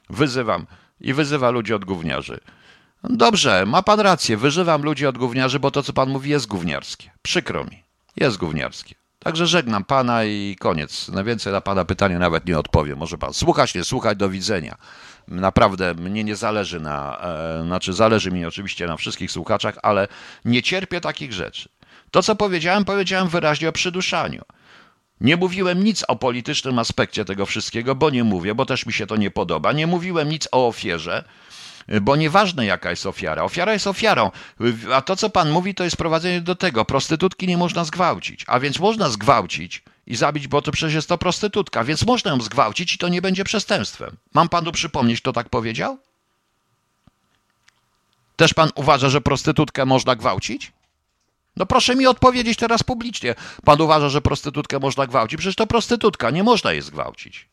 [0.09, 0.65] Wyzywam
[1.01, 2.39] i wyzywa ludzi od gówniarzy.
[3.03, 7.11] Dobrze, ma pan rację, wyżywam ludzi od gówniarzy, bo to, co pan mówi, jest gówniarskie.
[7.21, 7.83] Przykro mi,
[8.15, 8.95] jest gówniarskie.
[9.19, 11.09] Także żegnam pana i koniec.
[11.09, 12.97] Na więcej na pana pytanie nawet nie odpowiem.
[12.97, 14.77] Może pan słuchać, nie słuchać, do widzenia.
[15.27, 20.07] Naprawdę mnie nie zależy na, e, znaczy zależy mi oczywiście na wszystkich słuchaczach, ale
[20.45, 21.69] nie cierpię takich rzeczy.
[22.13, 24.41] To, co powiedziałem, powiedziałem wyraźnie o przyduszaniu.
[25.21, 29.07] Nie mówiłem nic o politycznym aspekcie tego wszystkiego, bo nie mówię, bo też mi się
[29.07, 29.71] to nie podoba.
[29.71, 31.23] Nie mówiłem nic o ofierze,
[32.01, 33.43] bo nieważne jaka jest ofiara.
[33.43, 34.31] Ofiara jest ofiarą,
[34.93, 36.85] a to, co pan mówi, to jest prowadzenie do tego.
[36.85, 41.17] Prostytutki nie można zgwałcić, a więc można zgwałcić i zabić, bo to przecież jest to
[41.17, 44.17] prostytutka, więc można ją zgwałcić i to nie będzie przestępstwem.
[44.33, 45.97] Mam panu przypomnieć, kto tak powiedział?
[48.35, 50.71] Też pan uważa, że prostytutkę można gwałcić?
[51.55, 53.35] No proszę mi odpowiedzieć teraz publicznie.
[53.65, 55.37] Pan uważa, że prostytutkę można gwałcić?
[55.37, 57.49] Przecież to prostytutka, nie można jej zgwałcić.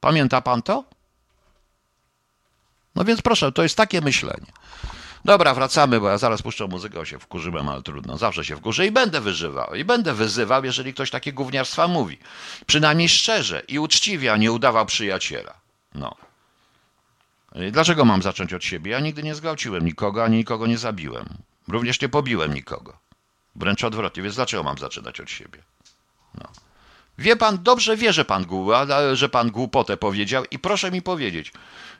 [0.00, 0.84] Pamięta pan to?
[2.94, 4.46] No więc proszę, to jest takie myślenie.
[5.24, 8.18] Dobra, wracamy, bo ja zaraz puszczę muzykę, się wkurzyłem, ale trudno.
[8.18, 9.74] Zawsze się wkurzę i będę wyżywał.
[9.74, 12.18] I będę wyzywał, jeżeli ktoś takie gówniarstwa mówi.
[12.66, 15.54] Przynajmniej szczerze i uczciwie, a nie udawał przyjaciela.
[15.94, 16.16] No.
[17.72, 18.90] Dlaczego mam zacząć od siebie?
[18.90, 21.26] Ja nigdy nie zgwałciłem nikogo, ani nikogo nie zabiłem.
[21.68, 22.98] Również nie pobiłem nikogo.
[23.60, 25.62] Wręcz odwrotnie, więc dlaczego mam zaczynać od siebie?
[26.34, 26.48] No.
[27.18, 28.46] Wie pan, dobrze wie, że pan,
[29.12, 31.52] że pan głupotę powiedział i proszę mi powiedzieć,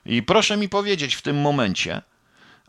[0.05, 2.01] i proszę mi powiedzieć w tym momencie,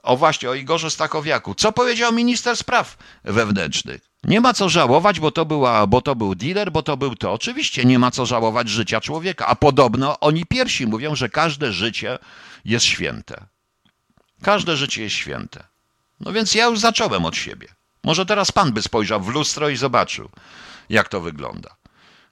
[0.03, 4.01] o właśnie, o Igorze Stachowiaku, co powiedział minister spraw wewnętrznych?
[4.25, 7.33] Nie ma co żałować, bo to, była, bo to był dealer, bo to był to.
[7.33, 12.19] Oczywiście nie ma co żałować życia człowieka, a podobno oni pierwsi mówią, że każde życie
[12.65, 13.47] jest święte.
[14.43, 15.65] Każde życie jest święte.
[16.21, 17.69] No więc ja już zacząłem od siebie.
[18.05, 20.29] Może teraz pan by spojrzał w lustro i zobaczył,
[20.89, 21.77] jak to wygląda.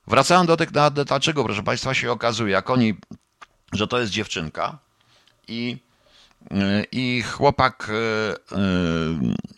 [0.06, 0.70] Wracając do tych,
[1.06, 2.94] dlaczego, proszę państwa, się okazuje, jak oni,
[3.72, 4.78] że to jest dziewczynka
[5.48, 5.76] i,
[6.92, 8.60] i chłopak e, e,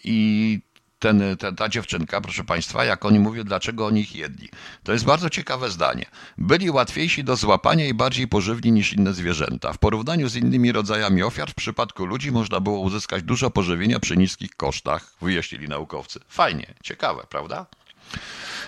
[0.04, 0.60] i
[1.02, 4.48] ten, ten, ta dziewczynka, proszę Państwa, jak oni mówią, dlaczego oni ich jedli.
[4.82, 6.06] To jest bardzo ciekawe zdanie.
[6.38, 9.72] Byli łatwiejsi do złapania i bardziej pożywni niż inne zwierzęta.
[9.72, 14.16] W porównaniu z innymi rodzajami ofiar, w przypadku ludzi można było uzyskać dużo pożywienia przy
[14.16, 16.20] niskich kosztach, wyjaśnili naukowcy.
[16.28, 17.66] Fajnie, ciekawe, prawda?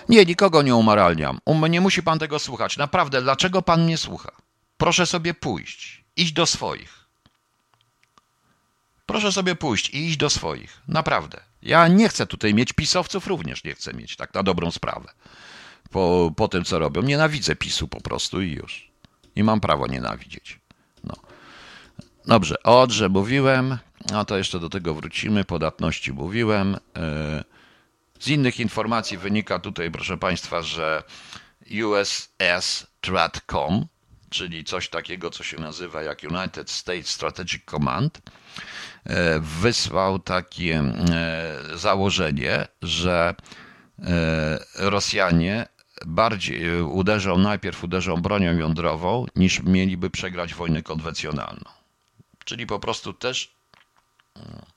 [0.09, 1.39] Nie, nikogo nie umaralniam.
[1.45, 2.77] Um, nie musi pan tego słuchać.
[2.77, 4.31] Naprawdę, dlaczego pan mnie słucha?
[4.77, 6.03] Proszę sobie pójść.
[6.15, 7.05] Iść do swoich.
[9.05, 10.81] Proszę sobie pójść i iść do swoich.
[10.87, 11.54] Naprawdę.
[11.65, 15.09] Ja nie chcę tutaj mieć pisowców, również nie chcę mieć, tak na dobrą sprawę.
[15.91, 17.01] Po, po tym, co robią.
[17.01, 18.91] Nienawidzę PiSu po prostu i już.
[19.35, 20.59] I mam prawo nienawidzieć.
[21.03, 21.15] No.
[22.25, 23.77] Dobrze, o Odrze mówiłem,
[24.13, 25.43] a to jeszcze do tego wrócimy.
[25.43, 26.77] Podatności mówiłem.
[26.97, 27.43] E,
[28.19, 31.03] z innych informacji wynika tutaj, proszę Państwa, że
[31.85, 33.85] USS Stratcom,
[34.29, 38.21] czyli coś takiego, co się nazywa jak United States Strategic Command,
[39.41, 43.35] wysłał takie e, założenie, że
[43.99, 45.67] e, Rosjanie
[46.05, 51.69] bardziej uderzą, najpierw uderzą bronią jądrową, niż mieliby przegrać wojnę konwencjonalną.
[52.45, 53.55] Czyli po prostu też
[54.39, 54.74] E,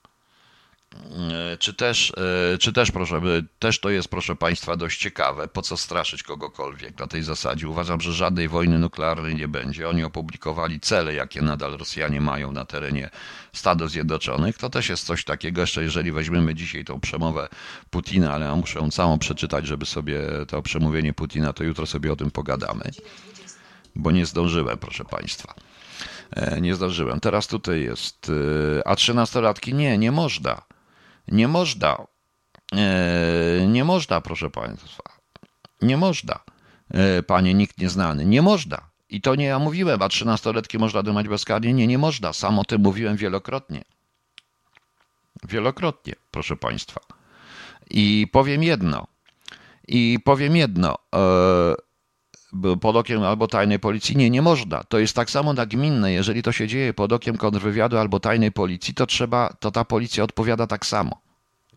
[1.59, 2.13] czy też,
[2.55, 3.21] e, czy też, proszę,
[3.59, 7.69] też to jest, proszę Państwa, dość ciekawe, po co straszyć kogokolwiek na tej zasadzie.
[7.69, 9.89] Uważam, że żadnej wojny nuklearnej nie będzie.
[9.89, 13.11] Oni opublikowali cele, jakie nadal Rosjanie mają na terenie
[13.53, 14.59] Stanów Zjednoczonych.
[14.59, 17.49] To też jest coś takiego, jeszcze jeżeli weźmiemy dzisiaj tą przemowę
[17.91, 22.13] Putina, ale ja muszę ją całą przeczytać, żeby sobie to przemówienie Putina, to jutro sobie
[22.13, 22.91] o tym pogadamy,
[23.95, 25.55] bo nie zdążyłem, proszę Państwa.
[26.31, 27.21] E, nie zdążyłem.
[27.21, 28.33] Teraz tutaj jest.
[28.85, 30.69] A trzynastolatki nie, nie można.
[31.29, 32.07] Nie można.
[32.73, 35.03] E, nie można, proszę Państwa.
[35.83, 36.41] Nie można.
[36.91, 38.25] E, panie nikt nieznany.
[38.25, 38.91] Nie można.
[39.11, 41.73] I to nie ja mówiłem, a trzynastoletki można dymać bezkarnie.
[41.73, 42.33] Nie, nie można.
[42.33, 43.85] Sam o tym mówiłem wielokrotnie.
[45.49, 47.01] Wielokrotnie, proszę Państwa.
[47.91, 49.07] I powiem jedno.
[49.89, 50.99] I powiem jedno.
[52.81, 54.17] Pod okiem albo tajnej policji.
[54.17, 54.85] Nie, nie można.
[54.85, 56.13] To jest tak samo nagminne.
[56.13, 60.25] Jeżeli to się dzieje pod okiem kontrwywiadu albo tajnej policji, to trzeba, to ta policja
[60.25, 61.21] odpowiada tak samo.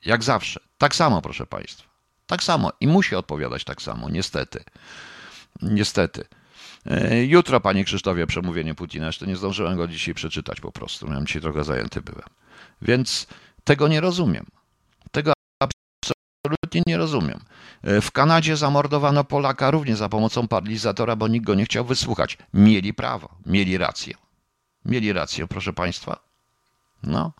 [0.05, 0.59] Jak zawsze.
[0.77, 1.89] Tak samo, proszę Państwa.
[2.27, 2.71] Tak samo.
[2.79, 4.63] I musi odpowiadać tak samo, niestety.
[5.61, 6.25] Niestety.
[6.85, 9.05] E, jutro, panie Krzysztofie, przemówienie Putina.
[9.05, 11.07] Jeszcze nie zdążyłem go dzisiaj przeczytać po prostu.
[11.07, 12.27] Miałem dzisiaj trochę zajęty byłem.
[12.81, 13.27] Więc
[13.63, 14.45] tego nie rozumiem.
[16.87, 17.39] Nie rozumiem.
[17.83, 22.37] E, w Kanadzie zamordowano Polaka również za pomocą paralizatora, bo nikt go nie chciał wysłuchać.
[22.53, 24.13] Mieli prawo, mieli rację.
[24.85, 26.19] Mieli rację, proszę Państwa.
[27.03, 27.31] No.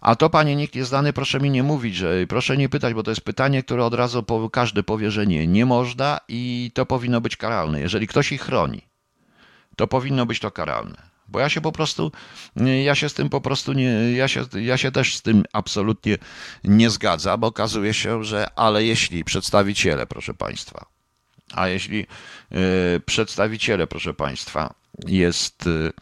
[0.00, 3.02] A to, panie nikt jest dany, proszę mi nie mówić, że proszę nie pytać, bo
[3.02, 7.20] to jest pytanie, które od razu każdy powie, że nie, nie można i to powinno
[7.20, 7.80] być karalne.
[7.80, 8.82] Jeżeli ktoś ich chroni,
[9.76, 11.11] to powinno być to karalne.
[11.32, 12.12] Bo ja się po prostu,
[12.84, 16.18] ja się z tym po prostu nie, ja się, ja się też z tym absolutnie
[16.64, 20.86] nie zgadzam, bo okazuje się, że ale jeśli przedstawiciele, proszę Państwa,
[21.54, 22.06] a jeśli
[22.96, 24.74] y, przedstawiciele, proszę Państwa,
[25.06, 25.92] jest y,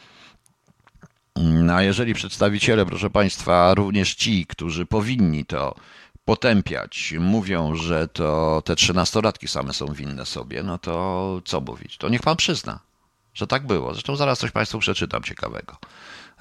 [1.37, 5.75] no, a jeżeli przedstawiciele, proszę Państwa, również ci, którzy powinni to
[6.25, 11.97] potępiać, mówią, że to te trzynastolatki same są winne sobie, no to co mówić?
[11.97, 12.81] To niech Pan przyzna,
[13.35, 13.93] że tak było.
[13.93, 15.77] Zresztą zaraz coś Państwu przeczytam ciekawego.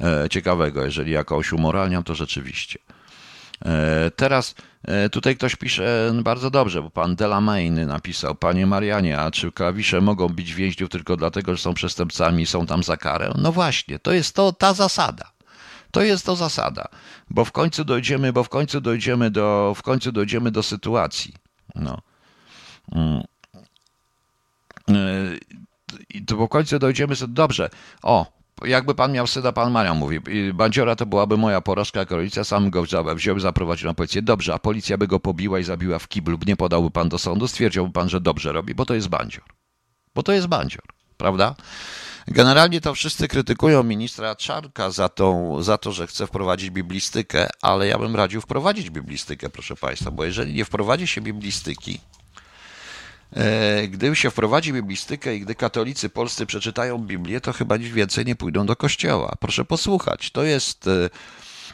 [0.01, 2.79] E, ciekawego, jeżeli jakoś umoralniam, to rzeczywiście.
[3.65, 9.31] E, teraz e, tutaj ktoś pisze bardzo dobrze, bo pan Delamain napisał, panie Marianie, a
[9.31, 13.33] czy klawisze mogą bić więźniów tylko dlatego, że są przestępcami i są tam za karę?
[13.37, 15.31] No właśnie, to jest to ta zasada.
[15.91, 16.87] To jest to zasada,
[17.29, 21.33] bo w końcu dojdziemy, bo w końcu dojdziemy do, w końcu dojdziemy do sytuacji.
[21.75, 22.01] No.
[22.91, 23.23] Mm.
[26.09, 27.69] I to w końcu dojdziemy, dobrze,
[28.03, 30.19] o, jakby pan miał syna, pan Marian mówi,
[30.53, 32.83] Bandziora to byłaby moja porażka jako rodzica, sam go
[33.15, 34.21] wziął, zaprowadził na policję.
[34.21, 37.47] Dobrze, a policja by go pobiła i zabiła w kiblu, nie podałby pan do sądu,
[37.47, 39.43] stwierdziłby pan, że dobrze robi, bo to jest Bandzior.
[40.15, 40.83] Bo to jest Bandzior,
[41.17, 41.55] prawda?
[42.27, 47.87] Generalnie to wszyscy krytykują ministra Czarka za, tą, za to, że chce wprowadzić biblistykę, ale
[47.87, 51.99] ja bym radził wprowadzić biblistykę, proszę państwa, bo jeżeli nie wprowadzi się biblistyki,
[53.89, 58.35] gdy się wprowadzi biblistykę i gdy katolicy polscy przeczytają Biblię, to chyba nic więcej nie
[58.35, 59.35] pójdą do kościoła.
[59.39, 60.31] Proszę posłuchać.
[60.31, 61.09] To jest e,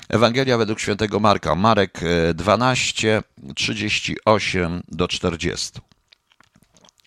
[0.10, 1.56] Ewangelia według świętego Marka.
[1.56, 2.00] Marek
[2.34, 3.18] 12,
[3.50, 5.72] e, 38 do 40.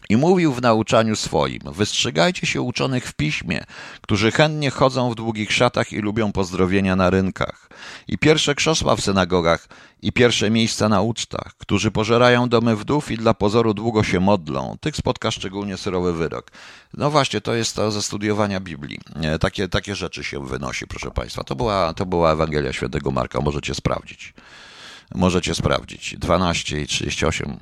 [0.08, 3.64] I mówił w nauczaniu swoim: Wystrzegajcie się uczonych w piśmie,
[4.00, 7.68] którzy chętnie chodzą w długich szatach i lubią pozdrowienia na rynkach,
[8.08, 9.68] i pierwsze krzesła w synagogach,
[10.02, 14.76] i pierwsze miejsca na ucztach, którzy pożerają domy wdów i dla pozoru długo się modlą.
[14.80, 16.50] Tych spotka szczególnie syrowy wyrok.
[16.94, 18.98] No właśnie, to jest to ze studiowania Biblii.
[19.40, 21.44] Takie, takie rzeczy się wynosi, proszę Państwa.
[21.44, 24.34] To była, to była Ewangelia Świętego Marka, możecie sprawdzić.
[25.14, 26.16] Możecie sprawdzić.
[26.18, 27.58] 12 i 38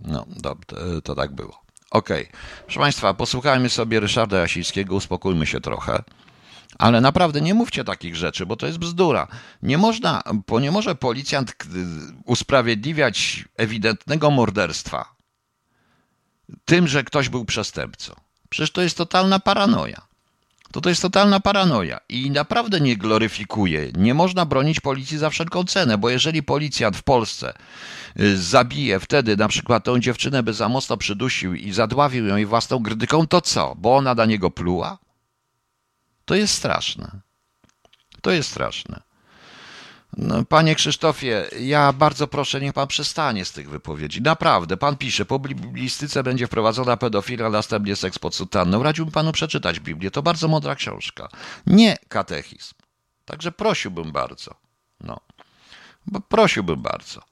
[0.00, 1.62] No, to, to tak było.
[1.90, 2.28] Okej.
[2.28, 2.40] Okay.
[2.64, 6.02] Proszę Państwa, posłuchajmy sobie Ryszarda Jasińskiego, uspokójmy się trochę.
[6.78, 9.28] Ale naprawdę nie mówcie takich rzeczy, bo to jest bzdura.
[9.62, 11.56] Nie można, bo nie może policjant
[12.24, 15.14] usprawiedliwiać ewidentnego morderstwa
[16.64, 18.14] tym, że ktoś był przestępcą.
[18.48, 20.09] Przecież to jest totalna paranoja
[20.72, 23.92] to to jest totalna paranoja i naprawdę nie gloryfikuje.
[23.96, 27.54] Nie można bronić policji za wszelką cenę, bo jeżeli policjant w Polsce
[28.20, 32.46] y, zabije wtedy na przykład tą dziewczynę, by za mocno przydusił i zadławił ją jej
[32.46, 33.74] własną grydyką, to co?
[33.78, 34.98] Bo ona na niego pluła?
[36.24, 37.20] To jest straszne.
[38.22, 39.09] To jest straszne.
[40.16, 44.22] No, panie Krzysztofie, ja bardzo proszę, niech pan przestanie z tych wypowiedzi.
[44.22, 48.82] Naprawdę, pan pisze, po biblistyce będzie wprowadzona pedofila, następnie seks pod sutanną.
[48.82, 51.28] Radziłbym panu przeczytać Biblię, to bardzo mądra książka.
[51.66, 52.74] Nie katechizm.
[53.24, 54.54] Także prosiłbym bardzo.
[55.00, 55.20] No.
[56.06, 57.22] Bo prosiłbym bardzo.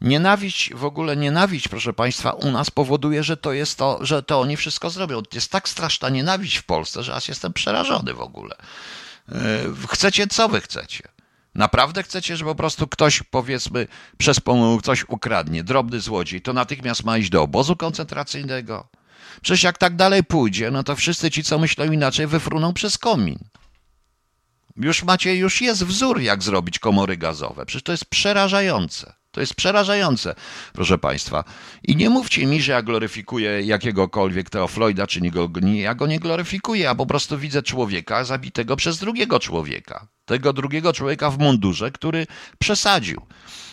[0.00, 4.40] Nienawiść, w ogóle nienawiść, proszę Państwa, u nas powoduje, że to jest to, że to
[4.40, 5.22] oni wszystko zrobią.
[5.32, 8.56] Jest tak straszna nienawiść w Polsce, że aż jestem przerażony w ogóle.
[9.28, 9.34] E,
[9.88, 11.17] chcecie, co wy chcecie?
[11.54, 13.86] Naprawdę chcecie, że po prostu ktoś, powiedzmy,
[14.18, 18.88] przez pomyłkę coś ukradnie, drobny złodziej, to natychmiast ma iść do obozu koncentracyjnego?
[19.42, 23.38] Przecież jak tak dalej pójdzie, no to wszyscy ci, co myślą inaczej, wyfruną przez komin.
[24.76, 27.66] Już macie, już jest wzór, jak zrobić komory gazowe.
[27.66, 29.17] Przecież to jest przerażające.
[29.38, 30.34] To jest przerażające,
[30.72, 31.44] proszę Państwa.
[31.84, 35.94] I nie mówcie mi, że ja gloryfikuję jakiegokolwiek Teo Floyda, czy nie go, nie, ja
[35.94, 40.08] go nie gloryfikuję, a po prostu widzę człowieka zabitego przez drugiego człowieka.
[40.24, 42.26] Tego drugiego człowieka w mundurze, który
[42.58, 43.22] przesadził.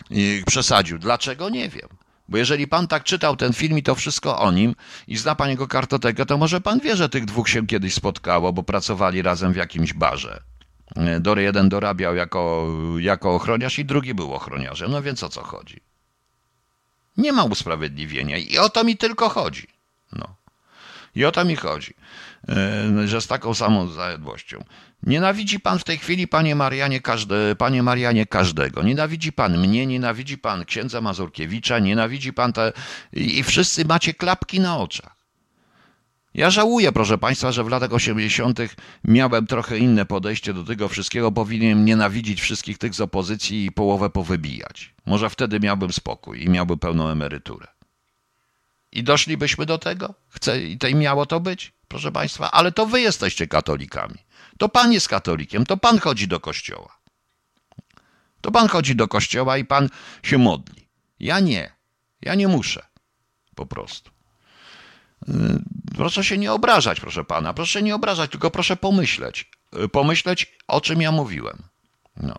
[0.09, 0.97] I przesadził.
[0.99, 1.49] Dlaczego?
[1.49, 1.89] Nie wiem.
[2.29, 4.75] Bo jeżeli pan tak czytał ten film i to wszystko o nim
[5.07, 8.53] i zna pan jego kartotekę, to może pan wie, że tych dwóch się kiedyś spotkało,
[8.53, 10.54] bo pracowali razem w jakimś barze.
[11.19, 12.67] Dory jeden dorabiał jako,
[12.99, 14.91] jako ochroniarz i drugi był ochroniarzem.
[14.91, 15.81] No więc o co chodzi?
[17.17, 19.67] Nie ma usprawiedliwienia i o to mi tylko chodzi.
[20.11, 20.35] No.
[21.15, 21.93] I o to mi chodzi,
[22.49, 24.63] e, że z taką samą zajedłością.
[25.03, 28.83] Nienawidzi pan w tej chwili, panie Marianie, każde, panie Marianie, każdego.
[28.83, 32.73] Nienawidzi pan mnie, nienawidzi pan księdza Mazurkiewicza, nienawidzi pan te...
[33.13, 35.14] I wszyscy macie klapki na oczach.
[36.35, 38.59] Ja żałuję, proszę Państwa, że w latach 80.
[39.03, 41.31] miałem trochę inne podejście do tego wszystkiego.
[41.31, 44.93] Powinienem nienawidzić wszystkich tych z opozycji i połowę powybijać.
[45.05, 47.67] Może wtedy miałbym spokój i miałbym pełną emeryturę.
[48.91, 50.13] I doszlibyśmy do tego?
[50.29, 54.17] Chce, I miało to być, proszę Państwa, ale to Wy jesteście katolikami.
[54.57, 56.97] To Pan jest katolikiem, to Pan chodzi do kościoła.
[58.41, 59.89] To Pan chodzi do kościoła i Pan
[60.23, 60.87] się modli.
[61.19, 61.71] Ja nie.
[62.21, 62.85] Ja nie muszę.
[63.55, 64.11] Po prostu.
[65.95, 67.53] Y, proszę się nie obrażać, proszę pana.
[67.53, 69.51] Proszę nie obrażać, tylko proszę pomyśleć.
[69.83, 71.63] Y, pomyśleć, o czym ja mówiłem.
[72.17, 72.35] No.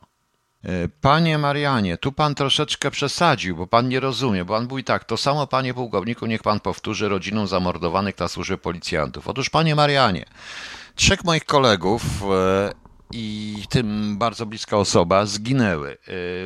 [0.64, 5.04] Y, panie Marianie, tu pan troszeczkę przesadził, bo pan nie rozumie, bo pan mówi tak,
[5.04, 9.28] to samo panie pułkowniku, niech pan powtórzy rodzinom zamordowanych na służbie policjantów.
[9.28, 10.24] Otóż panie Marianie,
[10.94, 12.02] trzech moich kolegów
[13.12, 15.98] i tym bardzo bliska osoba zginęły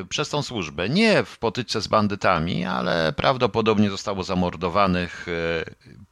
[0.02, 0.88] y, przez tą służbę.
[0.88, 5.64] Nie w potyczce z bandytami, ale prawdopodobnie zostało zamordowanych y,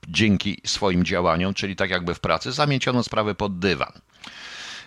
[0.08, 3.92] dzięki swoim działaniom, czyli tak jakby w pracy, zamieciono sprawę pod dywan.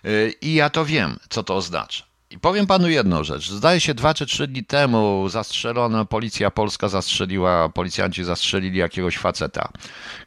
[0.06, 2.11] Y, I ja to wiem, co to oznacza.
[2.32, 3.50] I powiem panu jedną rzecz.
[3.50, 9.70] Zdaje się, dwa czy trzy dni temu zastrzelono, policja polska zastrzeliła, policjanci zastrzelili jakiegoś faceta,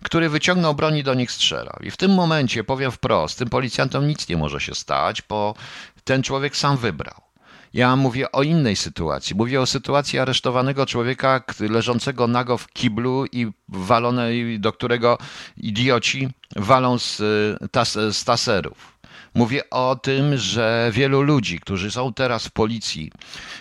[0.03, 1.77] który wyciągnął broń i do nich strzelał.
[1.81, 5.55] I w tym momencie, powiem wprost, tym policjantom nic nie może się stać, bo
[6.05, 7.21] ten człowiek sam wybrał.
[7.75, 9.37] Ja mówię o innej sytuacji.
[9.37, 15.19] Mówię o sytuacji aresztowanego człowieka leżącego nago w kiblu i walonej, do którego
[15.57, 17.23] idioci walą z,
[17.71, 18.94] tas, z taserów.
[19.35, 23.13] Mówię o tym, że wielu ludzi, którzy są teraz w policji,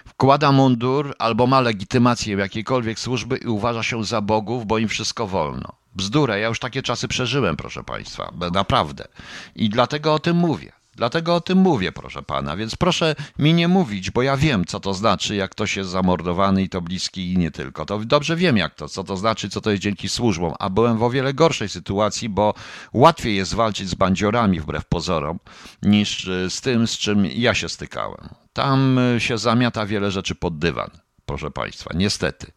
[0.05, 5.27] wkłada mundur albo ma legitymację jakiejkolwiek służby i uważa się za bogów, bo im wszystko
[5.27, 5.73] wolno.
[5.95, 9.07] Bzdura, ja już takie czasy przeżyłem, proszę Państwa, naprawdę.
[9.55, 10.82] I dlatego o tym mówię.
[10.95, 14.79] Dlatego o tym mówię, proszę pana, więc proszę mi nie mówić, bo ja wiem, co
[14.79, 17.85] to znaczy, jak ktoś jest zamordowany i to bliski i nie tylko.
[17.85, 20.97] To dobrze wiem, jak to, co to znaczy, co to jest dzięki służbom, a byłem
[20.97, 22.53] w o wiele gorszej sytuacji, bo
[22.93, 25.39] łatwiej jest walczyć z bandziorami wbrew pozorom,
[25.81, 28.29] niż e, z tym, z czym ja się stykałem.
[28.53, 30.89] Tam e, się zamiata wiele rzeczy pod dywan,
[31.25, 32.51] proszę państwa, niestety.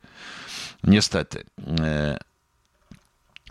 [0.85, 1.45] Niestety.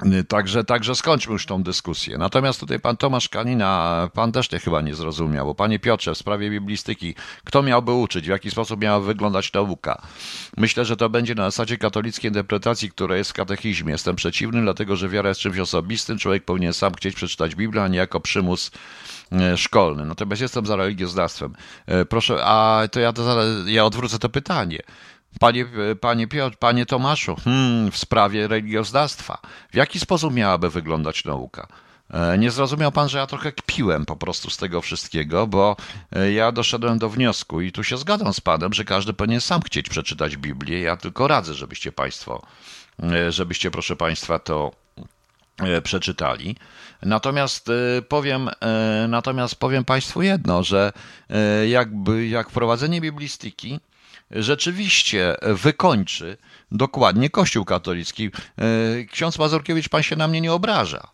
[0.02, 2.18] E, Także, także skończmy już tą dyskusję.
[2.18, 6.18] Natomiast tutaj pan Tomasz Kanina, pan też nie chyba nie zrozumiał, bo panie Piotrze, w
[6.18, 10.02] sprawie biblistyki, kto miałby uczyć, w jaki sposób miała wyglądać nauka?
[10.58, 13.92] Myślę, że to będzie na zasadzie katolickiej interpretacji, która jest w katechizmie.
[13.92, 16.18] Jestem przeciwny, dlatego że wiara jest czymś osobistym.
[16.18, 18.72] Człowiek powinien sam chcieć przeczytać Biblię, a nie jako przymus
[19.32, 20.06] e, szkolny.
[20.06, 21.56] Natomiast jestem za religioznawstwem.
[21.86, 24.80] E, proszę, a to ja, to, ja odwrócę to pytanie.
[25.40, 25.66] Panie,
[26.02, 29.38] panie, Piotr, panie Tomaszu, hmm, w sprawie religioznawstwa,
[29.72, 31.68] w jaki sposób miałaby wyglądać nauka?
[32.14, 35.76] E, nie zrozumiał pan, że ja trochę kpiłem po prostu z tego wszystkiego, bo
[36.12, 39.62] e, ja doszedłem do wniosku i tu się zgadzam z panem, że każdy powinien sam
[39.62, 40.82] chcieć przeczytać Biblię.
[40.82, 42.46] Ja tylko radzę, żebyście państwo,
[43.04, 44.85] e, żebyście proszę państwa to
[45.84, 46.56] przeczytali.
[47.02, 47.72] Natomiast
[48.10, 48.50] powiem,
[49.08, 50.94] natomiast powiem państwu jedno, że
[51.68, 53.80] jakby jak wprowadzenie biblistyki
[54.32, 56.38] rzeczywiście wykończy
[56.72, 58.32] dokładnie Kościół katolicki.
[58.58, 61.08] E, ksiądz Mazurkiewicz, pan się na mnie nie obraża.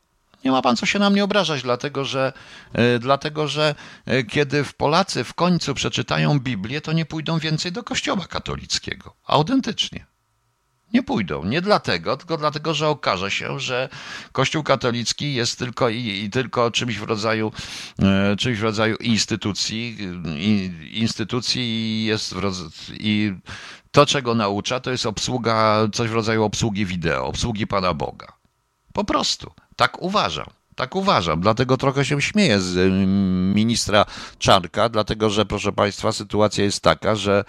[0.46, 2.34] Nie ma pan co się na mnie obrażać, dlatego że,
[2.74, 3.76] e, dlatego że
[4.06, 9.16] e, kiedy w Polacy w końcu przeczytają Biblię, to nie pójdą więcej do kościoła katolickiego.
[9.28, 10.06] Autentycznie.
[10.94, 11.44] Nie pójdą.
[11.44, 13.90] Nie dlatego, tylko dlatego, że okaże się, że
[14.32, 17.52] Kościół katolicki jest tylko i, i tylko czymś w rodzaju,
[18.00, 19.98] e, czymś w rodzaju instytucji,
[20.38, 22.64] i, instytucji jest roz,
[23.00, 23.34] i
[23.92, 28.28] to, czego naucza, to jest obsługa, coś w rodzaju obsługi wideo, obsługi Pana Boga.
[28.94, 29.52] Po prostu.
[29.76, 30.61] Tak uważam.
[30.82, 32.92] Tak uważam, dlatego trochę się śmieję z
[33.56, 34.06] ministra
[34.40, 37.44] Czarka, dlatego że, proszę Państwa, sytuacja jest taka, że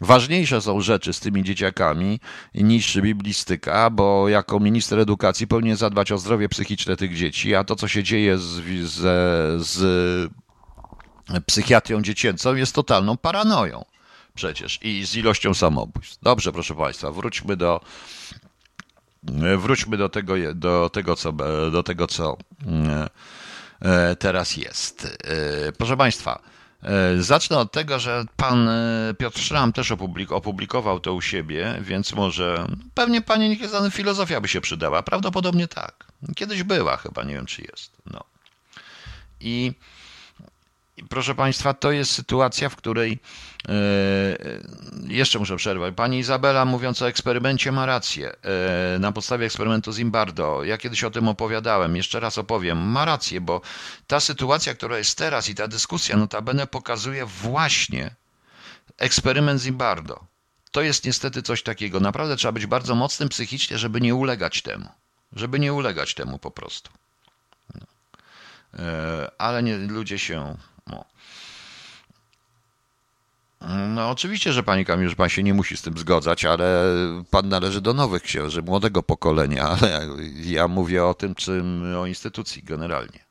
[0.00, 2.20] ważniejsze są rzeczy z tymi dzieciakami
[2.54, 7.76] niż biblistyka, bo jako minister edukacji powinien zadbać o zdrowie psychiczne tych dzieci, a to,
[7.76, 8.96] co się dzieje z, z,
[9.66, 10.30] z
[11.46, 13.84] psychiatrią dziecięcą, jest totalną paranoją
[14.34, 16.18] przecież i z ilością samobójstw.
[16.22, 17.80] Dobrze, proszę Państwa, wróćmy do
[19.58, 21.32] wróćmy do tego, do tego, co,
[21.72, 22.36] do tego, co
[23.82, 25.18] e, teraz jest.
[25.24, 26.42] E, proszę Państwa,
[26.82, 28.70] e, zacznę od tego, że pan
[29.18, 29.92] Piotr Szram też
[30.30, 35.02] opublikował to u siebie, więc może pewnie pani nieznana filozofia by się przydała.
[35.02, 36.04] Prawdopodobnie tak.
[36.36, 37.92] Kiedyś była chyba, nie wiem czy jest.
[38.06, 38.24] No.
[39.40, 39.72] I
[41.08, 43.18] proszę Państwa, to jest sytuacja, w której e,
[45.08, 45.94] jeszcze muszę przerwać.
[45.94, 48.32] Pani Izabela, mówiąc o eksperymencie, ma rację.
[48.94, 50.64] E, na podstawie eksperymentu Zimbardo.
[50.64, 52.78] Ja kiedyś o tym opowiadałem, jeszcze raz opowiem.
[52.78, 53.60] Ma rację, bo
[54.06, 58.14] ta sytuacja, która jest teraz i ta dyskusja, notabene pokazuje właśnie
[58.98, 60.24] eksperyment Zimbardo.
[60.72, 62.00] To jest niestety coś takiego.
[62.00, 64.88] Naprawdę trzeba być bardzo mocnym psychicznie, żeby nie ulegać temu.
[65.32, 66.90] Żeby nie ulegać temu po prostu.
[67.74, 67.86] No.
[68.84, 70.56] E, ale nie, ludzie się
[70.86, 71.04] no.
[73.88, 76.84] No oczywiście, że pani Kamil, że pan się nie musi z tym zgodzać, ale
[77.30, 80.08] pan należy do nowych księży, młodego pokolenia, ale
[80.44, 83.27] ja mówię o tym, czym o instytucji generalnie.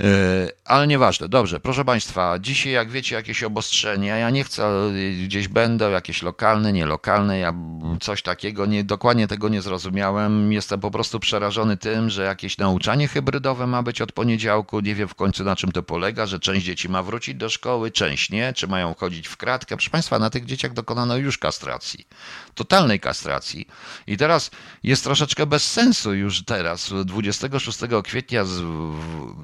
[0.00, 4.92] E, ale nieważne, dobrze, proszę Państwa, dzisiaj jak wiecie jakieś obostrzenia, ja nie chcę,
[5.24, 7.54] gdzieś będę, jakieś lokalne, nielokalne, ja
[8.00, 13.08] coś takiego, nie, dokładnie tego nie zrozumiałem, jestem po prostu przerażony tym, że jakieś nauczanie
[13.08, 16.66] hybrydowe ma być od poniedziałku, nie wiem w końcu na czym to polega, że część
[16.66, 20.30] dzieci ma wrócić do szkoły, część nie, czy mają chodzić w kratkę, proszę Państwa, na
[20.30, 22.06] tych dzieciach dokonano już kastracji,
[22.54, 23.68] totalnej kastracji.
[24.06, 24.50] I teraz
[24.82, 28.44] jest troszeczkę bez sensu już teraz, 26 kwietnia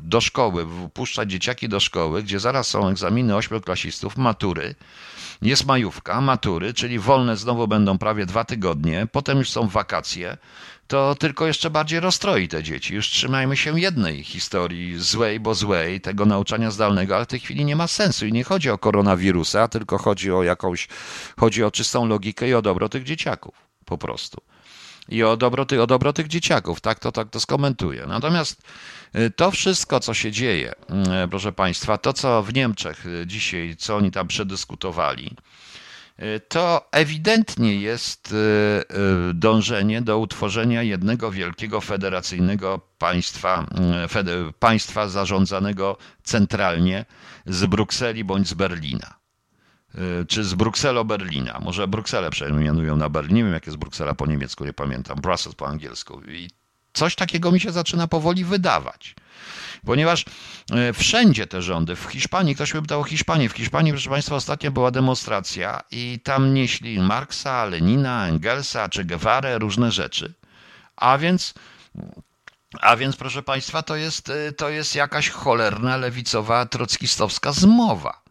[0.03, 0.67] do szkoły, szkoły,
[1.27, 4.75] dzieciaki do szkoły, gdzie zaraz są egzaminy ośmioklasistów, matury,
[5.43, 10.37] jest majówka, matury, czyli wolne znowu będą prawie dwa tygodnie, potem już są wakacje,
[10.87, 12.95] to tylko jeszcze bardziej rozstroi te dzieci.
[12.95, 17.65] Już trzymajmy się jednej historii, złej, bo złej, tego nauczania zdalnego, ale w tej chwili
[17.65, 20.89] nie ma sensu i nie chodzi o koronawirusa, tylko chodzi o jakąś,
[21.41, 24.41] chodzi o czystą logikę i o dobro tych dzieciaków, po prostu.
[25.09, 28.07] I o dobro, o dobro tych dzieciaków, tak to, tak to skomentuję.
[28.07, 28.63] Natomiast
[29.37, 30.73] to wszystko, co się dzieje,
[31.25, 35.37] y, proszę Państwa, to co w Niemczech y, dzisiaj, co oni tam przedyskutowali,
[36.49, 38.35] to ewidentnie jest
[39.35, 43.67] dążenie do utworzenia jednego wielkiego federacyjnego państwa,
[44.59, 47.05] państwa zarządzanego centralnie
[47.47, 49.15] z Brukseli bądź z Berlina.
[50.29, 51.61] Czy z Brukselo-Berlina.
[51.61, 53.37] Może Brukselę przemianują na Berlin.
[53.37, 55.19] Nie wiem, jak jest Bruksela po niemiecku, nie pamiętam.
[55.21, 56.21] Brussels po angielsku.
[56.29, 56.51] I
[56.95, 59.15] Coś takiego mi się zaczyna powoli wydawać.
[59.87, 60.25] Ponieważ
[60.73, 64.37] e, wszędzie te rządy, w Hiszpanii, ktoś by pytał o Hiszpanię, w Hiszpanii, proszę Państwa,
[64.37, 70.35] ostatnio była demonstracja i tam nieśli Marksa, Lenina, Engelsa czy Guevara, różne rzeczy.
[70.97, 71.55] A więc
[72.81, 78.24] a więc, proszę Państwa, to jest, e, to jest jakaś cholerna, lewicowa, trockistowska zmowa.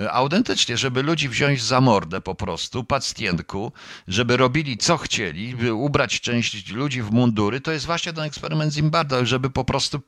[0.00, 3.72] E, autentycznie, żeby ludzi wziąć za mordę po prostu, pacjentku,
[4.08, 8.72] żeby robili co chcieli, by ubrać część ludzi w mundury, to jest właśnie ten eksperyment
[8.72, 10.00] Zimbardo, żeby po prostu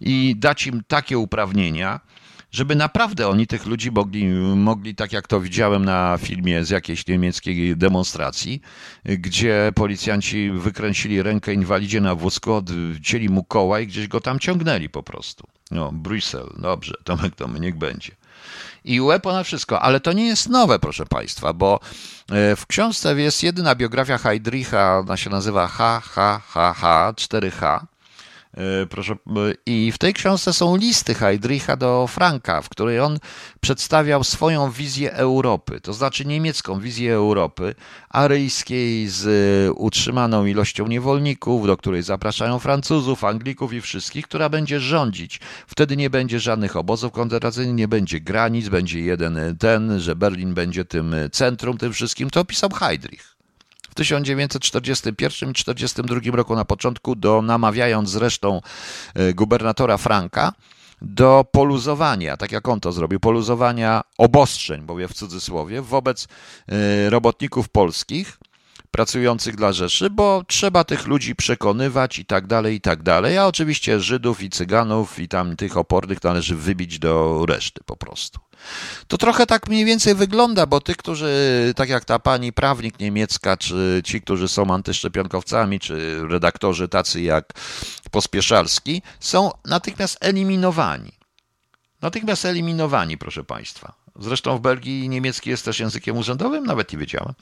[0.00, 2.00] i dać im takie uprawnienia,
[2.50, 4.26] żeby naprawdę oni tych ludzi mogli,
[4.56, 8.60] mogli, tak jak to widziałem na filmie z jakiejś niemieckiej demonstracji,
[9.04, 14.88] gdzie policjanci wykręcili rękę inwalidzie na wózku, odcięli mu koła i gdzieś go tam ciągnęli
[14.88, 15.46] po prostu.
[15.70, 18.16] No, Brüssel, dobrze, Tomek, to niech będzie
[18.84, 19.82] i UE ponad wszystko.
[19.82, 21.80] Ale to nie jest nowe, proszę Państwa, bo
[22.30, 26.82] e, w książce jest jedyna biografia Heidricha, ona się nazywa HHHH,
[27.16, 27.80] 4H.
[28.56, 29.16] E, proszę, e,
[29.66, 33.18] I w tej książce są listy Heidricha do Franka, w której on
[33.60, 37.74] przedstawiał swoją wizję Europy, to znaczy niemiecką wizję Europy,
[38.08, 44.80] aryjskiej z e, utrzymaną ilością niewolników, do której zapraszają Francuzów, Anglików i wszystkich, która będzie
[44.80, 45.40] rządzić.
[45.66, 50.84] Wtedy nie będzie żadnych obozów koncentracyjnych, nie będzie granic, będzie jeden ten, że Berlin będzie
[50.84, 52.30] tym centrum, tym wszystkim.
[52.30, 53.33] To opisał Heidrich
[53.94, 58.60] w 1941 i 1942 roku na początku, do, namawiając zresztą
[59.14, 60.52] e, gubernatora Franka,
[61.02, 66.24] do poluzowania, tak jak on to zrobił, poluzowania obostrzeń, mówię w cudzysłowie, wobec
[67.06, 68.38] y, robotników polskich
[68.94, 73.38] pracujących dla Rzeszy, bo trzeba tych ludzi przekonywać i tak dalej, i tak dalej.
[73.38, 78.40] A oczywiście Żydów i Cyganów i tam tych opornych należy wybić do reszty po prostu.
[79.08, 83.56] To trochę tak mniej więcej wygląda, bo tych, którzy, tak jak ta pani prawnik niemiecka,
[83.56, 87.52] czy ci, którzy są antyszczepionkowcami, czy redaktorzy tacy jak
[88.10, 91.12] Pospieszalski, są natychmiast eliminowani.
[92.02, 93.92] Natychmiast eliminowani, proszę Państwa.
[94.18, 97.34] Zresztą w Belgii niemiecki jest też językiem urzędowym, nawet nie wiedziałem.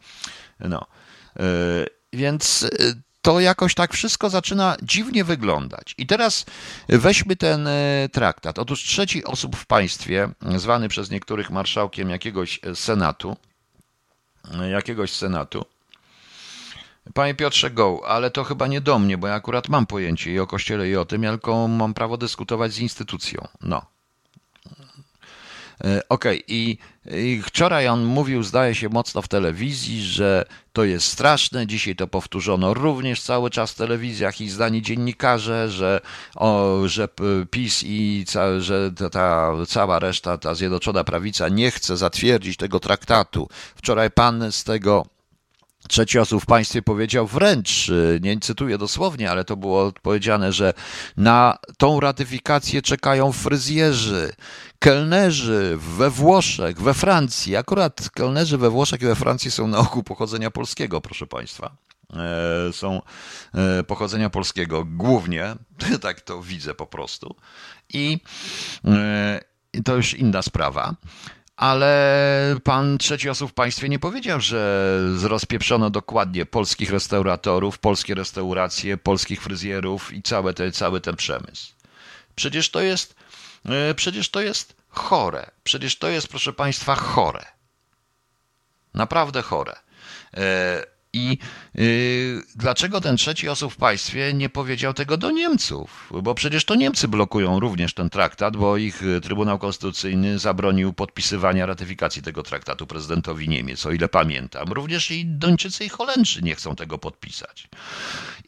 [0.61, 0.87] No.
[1.37, 1.43] E,
[2.13, 2.69] więc e,
[3.23, 5.95] to jakoś tak wszystko zaczyna dziwnie wyglądać.
[5.99, 6.45] I teraz
[6.89, 8.59] weźmy ten e, traktat.
[8.59, 13.37] Otóż trzeci osób w państwie, zwany przez niektórych marszałkiem jakiegoś senatu,
[14.71, 15.65] jakiegoś senatu,
[17.15, 20.39] Panie Piotrze Goł, ale to chyba nie do mnie, bo ja akurat mam pojęcie i
[20.39, 23.49] o Kościele i o tym, tylko mam prawo dyskutować z instytucją.
[23.61, 23.87] No.
[25.79, 26.43] Okej, okay.
[26.49, 26.79] I,
[27.11, 31.67] I wczoraj on mówił, zdaje się, mocno w telewizji, że to jest straszne.
[31.67, 36.01] Dzisiaj to powtórzono również cały czas w telewizjach i zdani dziennikarze, że,
[36.37, 37.09] o, że
[37.51, 42.81] PiS i ca, że ta, ta cała reszta, ta Zjednoczona Prawica nie chce zatwierdzić tego
[42.81, 43.49] traktatu.
[43.75, 45.07] Wczoraj pan z tego
[45.89, 50.75] Trzeci osób w państwie powiedział wręcz, y, nie cytuję dosłownie, ale to było powiedziane, że
[51.17, 54.33] na tą ratyfikację czekają fryzjerzy,
[54.79, 57.57] kelnerzy we Włoszech, we Francji.
[57.57, 61.77] Akurat kelnerzy we Włoszech i we Francji są na ogół pochodzenia polskiego, proszę państwa.
[62.17, 63.03] E, są
[63.55, 65.55] e, pochodzenia polskiego głównie,
[66.03, 67.37] tak to widzę po prostu.
[67.89, 68.19] I
[68.85, 69.41] e,
[69.85, 70.95] to już inna sprawa
[71.63, 78.97] ale pan trzeci osób w państwie nie powiedział, że rozpieprzono dokładnie polskich restauratorów, polskie restauracje,
[78.97, 81.73] polskich fryzjerów i cały, te, cały ten przemysł.
[82.35, 83.15] Przecież to jest,
[83.65, 85.51] e, przecież to jest chore.
[85.65, 87.45] Przecież to jest, proszę państwa, chore.
[88.95, 89.77] Naprawdę chore.
[91.15, 91.39] I
[91.75, 96.13] yy, dlaczego ten trzeci osób w państwie nie powiedział tego do Niemców?
[96.23, 101.67] Bo przecież to Niemcy blokują również ten traktat, bo ich y, Trybunał Konstytucyjny zabronił podpisywania
[101.67, 104.73] ratyfikacji tego traktatu prezydentowi Niemiec, o ile pamiętam.
[104.73, 107.69] Również i Duńczycy i Holendrzy nie chcą tego podpisać.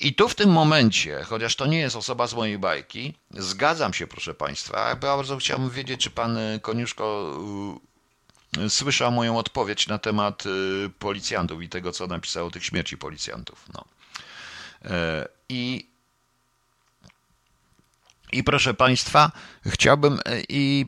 [0.01, 4.07] I tu w tym momencie, chociaż to nie jest osoba z mojej bajki, zgadzam się,
[4.07, 4.97] proszę Państwa.
[4.97, 7.39] Bardzo chciałbym wiedzieć, czy pan Koniuszko
[8.69, 13.65] słyszał moją odpowiedź na temat y, policjantów i tego, co napisał o tych śmierci policjantów.
[13.75, 13.85] No.
[14.85, 15.89] E, I,
[18.33, 19.33] I proszę Państwa,
[19.67, 20.87] chciałbym e, i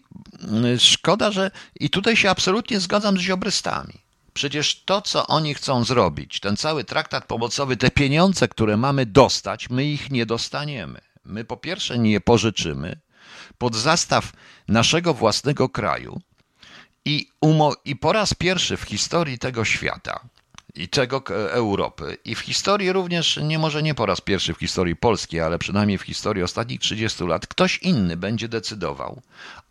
[0.74, 1.50] y, szkoda, że
[1.80, 4.06] i tutaj się absolutnie zgadzam z ziobrystami.
[4.34, 9.70] Przecież to, co oni chcą zrobić, ten cały traktat pomocowy, te pieniądze, które mamy dostać,
[9.70, 11.00] my ich nie dostaniemy.
[11.24, 13.00] My po pierwsze nie pożyczymy
[13.58, 14.32] pod zastaw
[14.68, 16.20] naszego własnego kraju,
[17.06, 20.20] i, umo- I po raz pierwszy w historii tego świata
[20.74, 24.96] i tego Europy, i w historii również, nie może nie po raz pierwszy w historii
[24.96, 29.22] Polski, ale przynajmniej w historii ostatnich 30 lat, ktoś inny będzie decydował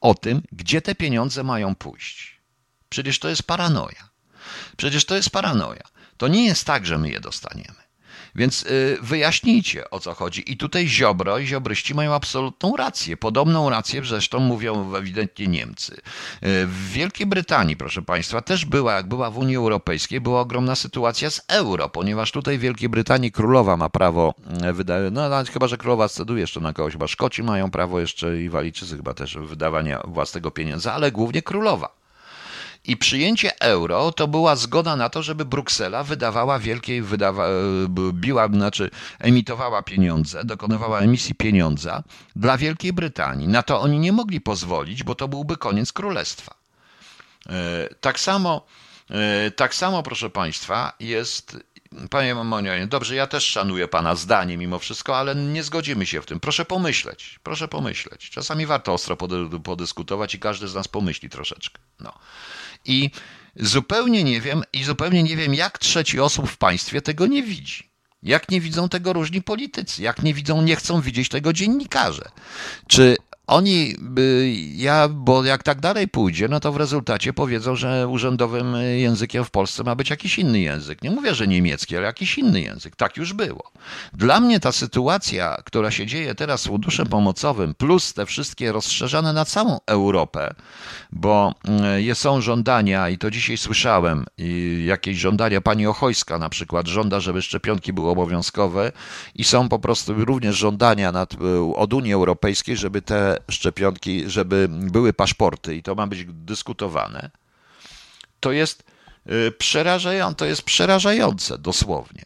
[0.02, 2.42] o tym, gdzie te pieniądze mają pójść.
[2.90, 4.10] Przecież to jest paranoja.
[4.78, 5.84] Przecież to jest paranoja.
[6.18, 7.85] To nie jest tak, że my je dostaniemy.
[8.36, 10.52] Więc y, wyjaśnijcie o co chodzi.
[10.52, 13.18] I tutaj Ziobro i Ziobryści mają absolutną rację.
[13.18, 15.94] Podobną rację zresztą mówią ewidentnie Niemcy.
[15.94, 16.00] Y,
[16.66, 21.30] w Wielkiej Brytanii, proszę Państwa, też była, jak była w Unii Europejskiej, była ogromna sytuacja
[21.30, 24.34] z euro, ponieważ tutaj w Wielkiej Brytanii królowa ma prawo
[24.70, 28.00] y, wydawać, no nawet chyba, że królowa sceduje jeszcze na kogoś, chyba Szkoci mają prawo
[28.00, 32.05] jeszcze i Walijczycy chyba też wydawania własnego pieniądza, ale głównie królowa.
[32.88, 37.52] I przyjęcie euro to była zgoda na to, żeby Bruksela wydawała wielkiej, wydawa, e,
[38.14, 42.04] biła, znaczy emitowała pieniądze, dokonywała emisji pieniądza
[42.36, 43.48] dla Wielkiej Brytanii.
[43.48, 46.56] Na to oni nie mogli pozwolić, bo to byłby koniec królestwa.
[47.50, 48.66] E, tak samo,
[49.10, 51.58] e, tak samo proszę Państwa, jest
[52.10, 56.26] Panie Mamonionie, dobrze, ja też szanuję Pana zdanie mimo wszystko, ale nie zgodzimy się w
[56.26, 56.40] tym.
[56.40, 58.30] Proszę pomyśleć, proszę pomyśleć.
[58.30, 59.18] Czasami warto ostro
[59.64, 61.82] podyskutować i każdy z nas pomyśli troszeczkę.
[62.00, 62.14] No.
[62.86, 63.12] I
[63.56, 67.90] zupełnie nie wiem, i zupełnie nie wiem, jak trzeci osób w państwie tego nie widzi.
[68.24, 72.32] Jak nie widzą tego różni politycy, jak nie widzą, nie chcą widzieć tego dziennikarze.
[72.88, 73.18] Czy
[73.48, 73.96] oni,
[74.76, 79.52] ja, bo jak tak dalej pójdzie, no to w rezultacie powiedzą, że urzędowym językiem w
[79.52, 81.02] Polsce ma być jakiś inny język.
[81.02, 82.96] Nie mówię, że niemiecki, ale jakiś inny język.
[82.96, 83.72] Tak już było.
[84.14, 89.34] Dla mnie ta sytuacja, która się dzieje teraz z funduszem pomocowym, plus te wszystkie rozszerzane
[89.34, 90.54] na całą Europę,
[91.12, 94.26] bo mm, są żądania, i to dzisiaj słyszałem,
[94.86, 98.92] jakieś żądania, pani Ochojska na przykład żąda, żeby szczepionki były obowiązkowe
[99.36, 101.34] i są po prostu również żądania nad,
[101.76, 107.30] od Unii Europejskiej, żeby te szczepionki, żeby były paszporty i to ma być dyskutowane,
[108.40, 108.84] to jest
[109.58, 112.26] przerażające, to jest przerażające dosłownie.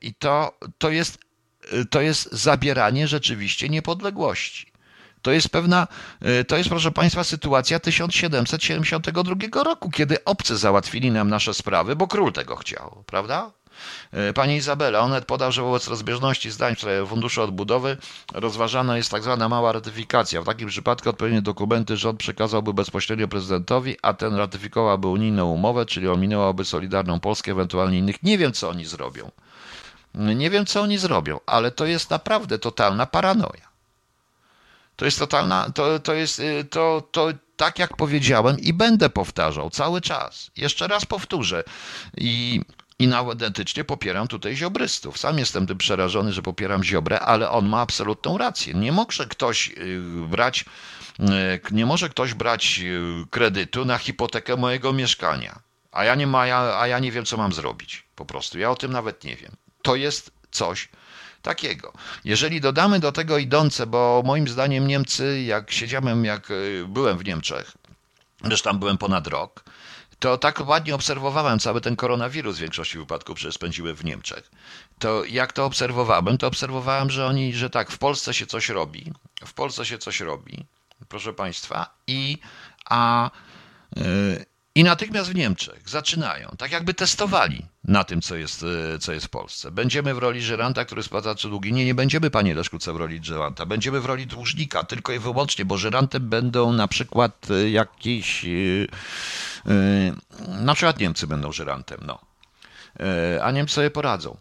[0.00, 1.18] I to, to, jest,
[1.90, 4.72] to jest zabieranie rzeczywiście niepodległości.
[5.22, 5.86] To jest pewna,
[6.48, 12.32] to jest proszę Państwa sytuacja 1772 roku, kiedy obcy załatwili nam nasze sprawy, bo król
[12.32, 13.50] tego chciał, prawda?
[14.12, 17.96] E, pani Izabela, Onet podał, że wobec rozbieżności zdań w sprawie Funduszu Odbudowy
[18.32, 20.42] rozważana jest tak zwana mała ratyfikacja.
[20.42, 26.08] W takim przypadku odpowiednie dokumenty rząd przekazałby bezpośrednio prezydentowi, a ten ratyfikowałby unijną umowę, czyli
[26.08, 28.22] ominęłaby Solidarną Polskę, ewentualnie innych.
[28.22, 29.30] Nie wiem, co oni zrobią.
[30.14, 33.68] Nie wiem, co oni zrobią, ale to jest naprawdę totalna paranoja.
[34.96, 39.70] To jest totalna, to, to jest, y, to, to tak jak powiedziałem i będę powtarzał
[39.70, 40.50] cały czas.
[40.56, 41.64] Jeszcze raz powtórzę.
[42.16, 42.60] I
[42.98, 45.18] i autentycznie popieram tutaj ziobrystów.
[45.18, 48.74] Sam jestem tym przerażony, że popieram ziobrę, ale on ma absolutną rację.
[48.74, 50.64] Nie może ktoś y, brać,
[51.20, 51.24] y,
[51.70, 55.58] nie może ktoś brać y, kredytu na hipotekę mojego mieszkania.
[55.92, 56.42] A ja nie, ma,
[56.80, 58.04] a ja nie wiem, co mam zrobić.
[58.16, 58.58] Po prostu.
[58.58, 59.52] Ja o tym nawet nie wiem.
[59.82, 60.88] To jest coś
[61.42, 61.92] takiego.
[62.24, 66.48] Jeżeli dodamy do tego idące, bo moim zdaniem Niemcy, jak siedziałem, jak
[66.88, 67.72] byłem w Niemczech,
[68.44, 69.64] zresztą byłem ponad rok,
[70.18, 74.50] to tak ładnie obserwowałem cały ten koronawirus w większości wypadków, przecież spędziłem w Niemczech.
[74.98, 79.12] To jak to obserwowałem, to obserwowałem, że oni, że tak, w Polsce się coś robi,
[79.44, 80.66] w Polsce się coś robi,
[81.08, 82.38] proszę Państwa, i
[82.84, 83.30] a
[83.96, 84.46] yy,
[84.78, 88.64] i natychmiast w Niemczech zaczynają, tak jakby testowali na tym, co jest,
[88.94, 89.70] e, co jest w Polsce.
[89.70, 91.72] Będziemy w roli żeranta, który spłaca trzy długi.
[91.72, 93.66] Nie, nie będziemy, panie Leszkuce, w roli żeranta.
[93.66, 98.44] Będziemy w roli dłużnika, tylko i wyłącznie, bo żerantem będą na przykład e, jakiś...
[98.44, 98.88] Yy,
[100.48, 102.18] na przykład Niemcy będą żerantem, no.
[103.42, 104.36] A Niemcy sobie poradzą.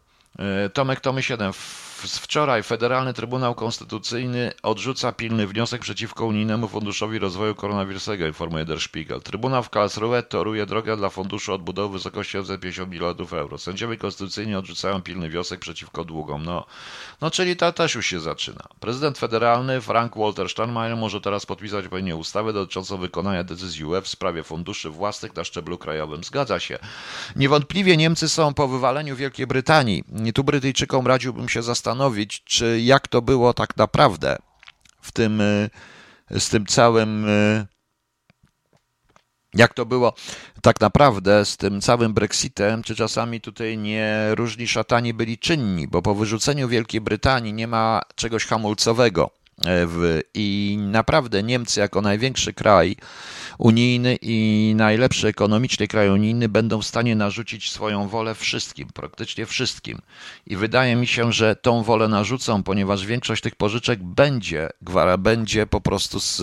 [0.74, 1.54] Tomek Tomy 7
[1.98, 9.22] Wczoraj Federalny Trybunał Konstytucyjny odrzuca pilny wniosek przeciwko Unijnemu Funduszowi Rozwoju Koronawirusowego, informuje Der Spiegel.
[9.22, 13.58] Trybunał w Karlsruhe toruje drogę dla Funduszu Odbudowy w wysokości 50 miliardów euro.
[13.58, 16.46] Sędziowie konstytucyjni odrzucają pilny wniosek przeciwko długom.
[16.46, 16.66] No,
[17.22, 18.64] no czyli to też już się zaczyna.
[18.80, 24.08] Prezydent federalny Frank Walter Steinmeier może teraz podpisać odpowiednie ustawę dotyczącą wykonania decyzji UE w
[24.08, 26.24] sprawie funduszy własnych na szczeblu krajowym.
[26.24, 26.80] Zgadza się.
[27.36, 30.04] Niewątpliwie Niemcy są po wywaleniu Wielkiej Brytanii.
[30.34, 34.38] Tu Brytyjczykom radziłbym się zastanowić, zastanowić, czy jak to było tak naprawdę
[35.02, 35.70] w tym, y,
[36.32, 37.68] z tym całym, y,
[39.54, 40.14] jak to było
[40.62, 46.02] tak naprawdę z tym całym Brexitem, czy czasami tutaj nie różni szatani byli czynni, bo
[46.02, 49.30] po wyrzuceniu Wielkiej Brytanii nie ma czegoś hamulcowego.
[49.66, 52.96] E, w, I naprawdę Niemcy, jako największy kraj
[53.58, 60.02] unijny i najlepszy ekonomicznie kraj unijny, będą w stanie narzucić swoją wolę wszystkim, praktycznie wszystkim.
[60.48, 65.68] I wydaje mi się, że tą wolę narzucą, ponieważ większość tych pożyczek będzie, gwara, będzie
[65.68, 66.42] po prostu z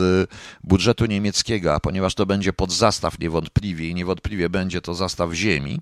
[0.64, 5.80] budżetu niemieckiego, a ponieważ to będzie pod zastaw niewątpliwie i niewątpliwie będzie to zastaw ziemi,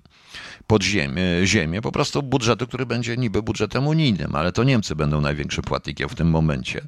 [0.67, 5.21] pod ziemię, ziemię, po prostu budżetu, który będzie niby budżetem unijnym, ale to Niemcy będą
[5.21, 6.81] największym płatnikiem w tym momencie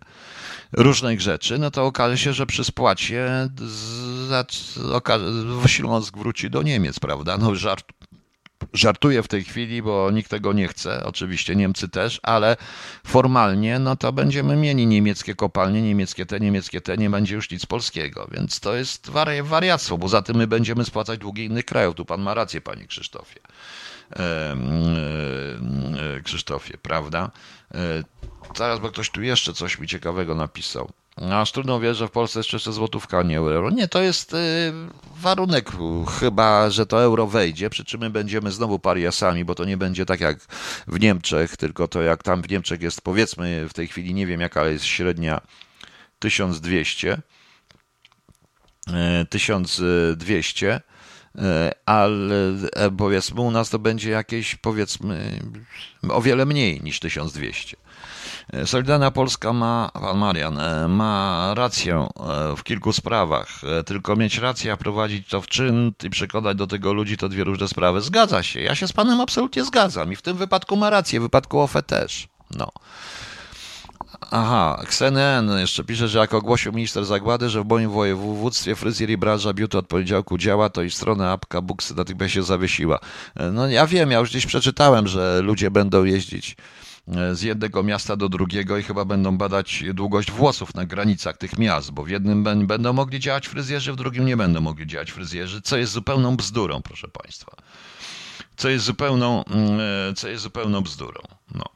[0.73, 3.49] różnych rzeczy, no to okaże się, że przy spłacie
[5.67, 7.37] Śląsk wróci do Niemiec, prawda?
[7.37, 7.85] No żart,
[8.73, 12.57] żartuję w tej chwili, bo nikt tego nie chce, oczywiście Niemcy też, ale
[13.07, 17.65] formalnie no to będziemy mieli niemieckie kopalnie, niemieckie te, niemieckie te, nie będzie już nic
[17.65, 21.95] polskiego, więc to jest wari wariactwo, bo za tym my będziemy spłacać długi innych krajów.
[21.95, 23.39] Tu pan ma rację, panie Krzysztofie.
[24.15, 24.55] E,
[26.23, 27.31] Krzysztofie, prawda?
[27.73, 28.03] E,
[28.57, 30.91] zaraz, bo ktoś tu jeszcze coś mi ciekawego napisał.
[31.15, 33.69] Aż trudno wierzyć, że w Polsce jest jeszcze złotówka, a nie euro.
[33.69, 34.35] Nie, to jest
[35.15, 35.71] warunek
[36.19, 40.05] chyba, że to euro wejdzie, przy czym my będziemy znowu pariasami, bo to nie będzie
[40.05, 40.39] tak jak
[40.87, 44.41] w Niemczech, tylko to jak tam w Niemczech jest, powiedzmy, w tej chwili nie wiem
[44.41, 45.41] jaka jest średnia
[46.19, 47.21] 1200,
[49.29, 50.94] 1200, E,
[51.85, 52.35] ale
[52.73, 55.39] e, powiedzmy u nas to będzie jakieś powiedzmy
[56.09, 57.77] o wiele mniej niż 1200.
[58.53, 60.59] E, Solidarna Polska ma, pan Marian,
[60.89, 62.07] ma rację
[62.57, 66.93] w kilku sprawach, tylko mieć rację, a prowadzić to w czyn i przekonać do tego
[66.93, 68.01] ludzi to dwie różne sprawy.
[68.01, 71.23] Zgadza się, ja się z panem absolutnie zgadzam i w tym wypadku ma rację, w
[71.23, 72.27] wypadku OFE też.
[72.51, 72.71] No.
[74.31, 79.17] Aha, XNN jeszcze pisze, że jak ogłosił minister Zagłady, że w moim województwie fryzjer i
[79.17, 82.99] branża beauty od poniedziałku działa, to i strona apka Booksy natychmiast się zawiesiła.
[83.51, 86.55] No ja wiem, ja już gdzieś przeczytałem, że ludzie będą jeździć
[87.07, 91.57] e, z jednego miasta do drugiego i chyba będą badać długość włosów na granicach tych
[91.57, 95.61] miast, bo w jednym będą mogli działać fryzjerzy, w drugim nie będą mogli działać fryzjerzy,
[95.61, 97.55] co jest zupełną bzdurą, proszę Państwa.
[98.57, 101.21] Co jest zupełną, mm, e, co jest zupełną bzdurą.
[101.55, 101.74] No.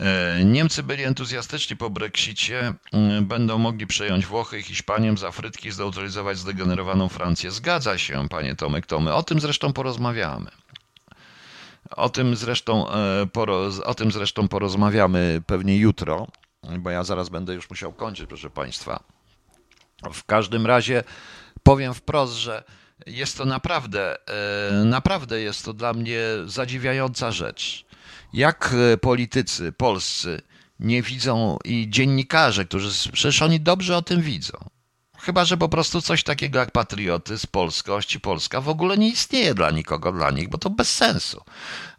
[0.00, 5.68] E, Niemcy byli entuzjastyczni po Brexicie, mm, będą mogli przejąć Włochy i Hiszpanię z Afryki
[5.68, 7.50] i zneutralizować zdegenerowaną Francję.
[7.50, 9.14] Zgadza się, panie Tomek Tomy.
[9.14, 10.50] O tym zresztą porozmawiamy.
[11.90, 16.26] O tym zresztą, e, poroz, o tym zresztą porozmawiamy pewnie jutro,
[16.78, 19.02] bo ja zaraz będę już musiał kończyć, proszę państwa.
[20.12, 21.04] W każdym razie
[21.62, 22.64] powiem wprost, że
[23.06, 27.84] jest to naprawdę, e, naprawdę jest to dla mnie zadziwiająca rzecz.
[28.32, 30.42] Jak e, politycy polscy
[30.80, 34.52] nie widzą i dziennikarze, którzy przecież oni dobrze o tym widzą.
[35.18, 39.54] Chyba, że po prostu coś takiego jak patriotyzm, polskość i Polska w ogóle nie istnieje
[39.54, 41.42] dla nikogo, dla nich, bo to bez sensu.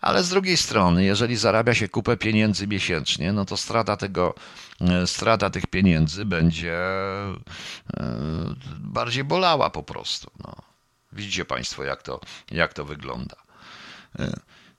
[0.01, 4.36] Ale z drugiej strony, jeżeli zarabia się kupę pieniędzy miesięcznie, no to strata tego,
[4.81, 6.79] e, strata tych pieniędzy będzie
[8.79, 10.31] bardziej bolała po prostu.
[10.39, 10.55] No.
[11.11, 12.19] Widzicie Państwo, jak to,
[12.51, 13.36] jak to wygląda.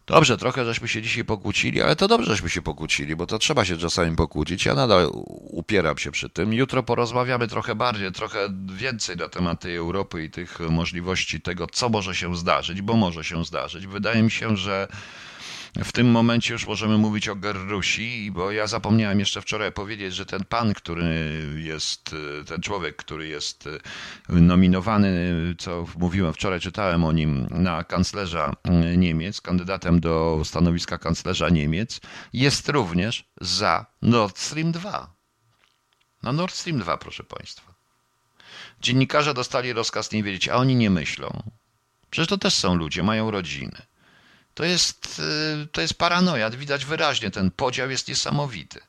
[0.07, 3.64] Dobrze, trochę żeśmy się dzisiaj pokłócili, ale to dobrze, żeśmy się pokłócili, bo to trzeba
[3.64, 4.64] się czasami pokłócić.
[4.64, 5.11] Ja nadal
[5.50, 6.52] upieram się przy tym.
[6.52, 8.38] Jutro porozmawiamy trochę bardziej, trochę
[8.74, 13.24] więcej na temat tej Europy i tych możliwości tego, co może się zdarzyć, bo może
[13.24, 13.86] się zdarzyć.
[13.86, 14.88] Wydaje mi się, że
[15.77, 20.27] w tym momencie już możemy mówić o Gerrusi, bo ja zapomniałem jeszcze wczoraj powiedzieć, że
[20.27, 22.14] ten pan, który jest,
[22.47, 23.68] ten człowiek, który jest
[24.29, 28.53] nominowany, co mówiłem wczoraj, czytałem o nim na kanclerza
[28.97, 32.01] Niemiec, kandydatem do stanowiska kanclerza Niemiec,
[32.33, 35.14] jest również za Nord Stream 2.
[36.22, 37.75] Na Nord Stream 2, proszę Państwa.
[38.81, 41.43] Dziennikarze dostali rozkaz nie wiedzieć, a oni nie myślą.
[42.11, 43.83] Przecież to też są ludzie, mają rodziny.
[44.55, 45.22] To jest,
[45.62, 46.50] y, to jest paranoja.
[46.50, 48.80] Widać wyraźnie, ten podział jest niesamowity.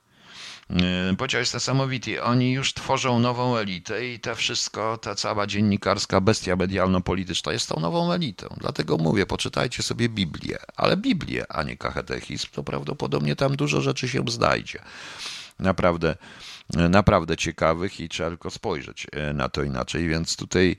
[1.12, 2.24] Y, podział jest niesamowity.
[2.24, 7.80] Oni już tworzą nową elitę i to wszystko, ta cała dziennikarska bestia medialno-polityczna jest tą
[7.80, 8.56] nową elitą.
[8.58, 14.10] Dlatego mówię, poczytajcie sobie Biblię, ale Biblię, a nie kachetechizm, to prawdopodobnie tam dużo rzeczy
[14.10, 14.80] się znajdzie.
[15.60, 16.16] Naprawdę
[16.74, 20.78] naprawdę ciekawych i trzeba tylko spojrzeć e, na to inaczej, więc tutaj,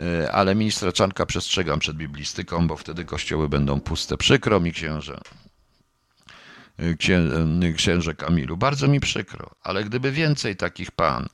[0.00, 4.16] e, ale ministra Czanka przestrzegam przed biblistyką, bo wtedy kościoły będą puste.
[4.16, 5.20] Przykro mi księże,
[6.78, 7.20] e, księ,
[7.76, 11.28] księże Kamilu, bardzo mi przykro, ale gdyby więcej takich pan,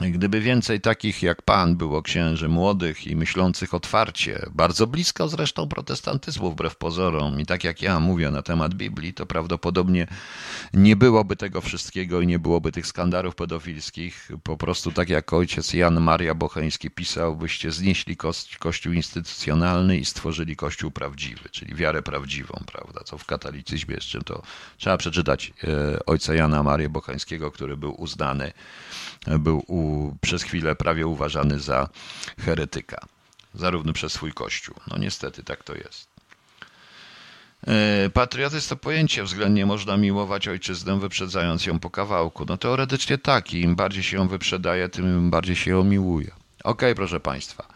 [0.00, 6.50] Gdyby więcej takich jak pan było księży młodych i myślących otwarcie, bardzo blisko zresztą protestantyzmu
[6.50, 10.06] wbrew pozorom i tak jak ja mówię na temat Biblii, to prawdopodobnie
[10.74, 14.30] nie byłoby tego wszystkiego i nie byłoby tych skandalów pedofilskich.
[14.42, 18.16] Po prostu tak jak ojciec Jan Maria Bocheński pisał, byście znieśli
[18.58, 24.42] kościół instytucjonalny i stworzyli kościół prawdziwy, czyli wiarę prawdziwą, prawda, co w katolicyzmie jeszcze to
[24.76, 28.52] trzeba przeczytać e, ojca Jana Marię Bocheńskiego, który był uznany
[29.38, 29.87] był u,
[30.20, 31.88] przez chwilę prawie uważany za
[32.40, 33.06] heretyka,
[33.54, 34.74] zarówno przez swój kościół.
[34.90, 36.08] No niestety tak to jest.
[37.66, 42.44] E, patriotyzm to pojęcie, względnie można miłować ojczyznę, wyprzedzając ją po kawałku.
[42.48, 46.30] No teoretycznie tak, im bardziej się ją wyprzedaje, tym bardziej się ją miłuje.
[46.64, 47.68] Ok, proszę Państwa.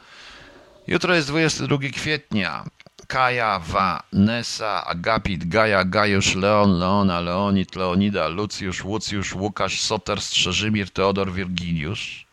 [0.86, 2.64] Jutro jest 22 kwietnia.
[3.06, 11.32] Kaja, Vanessa, Agapit, Gaja, Gajusz, Leon, Leona, Leonid, Leonida, Lucjusz, Łucjusz, Łukasz, Soter, Strzeżymir, Teodor,
[11.32, 12.26] Wirginiusz.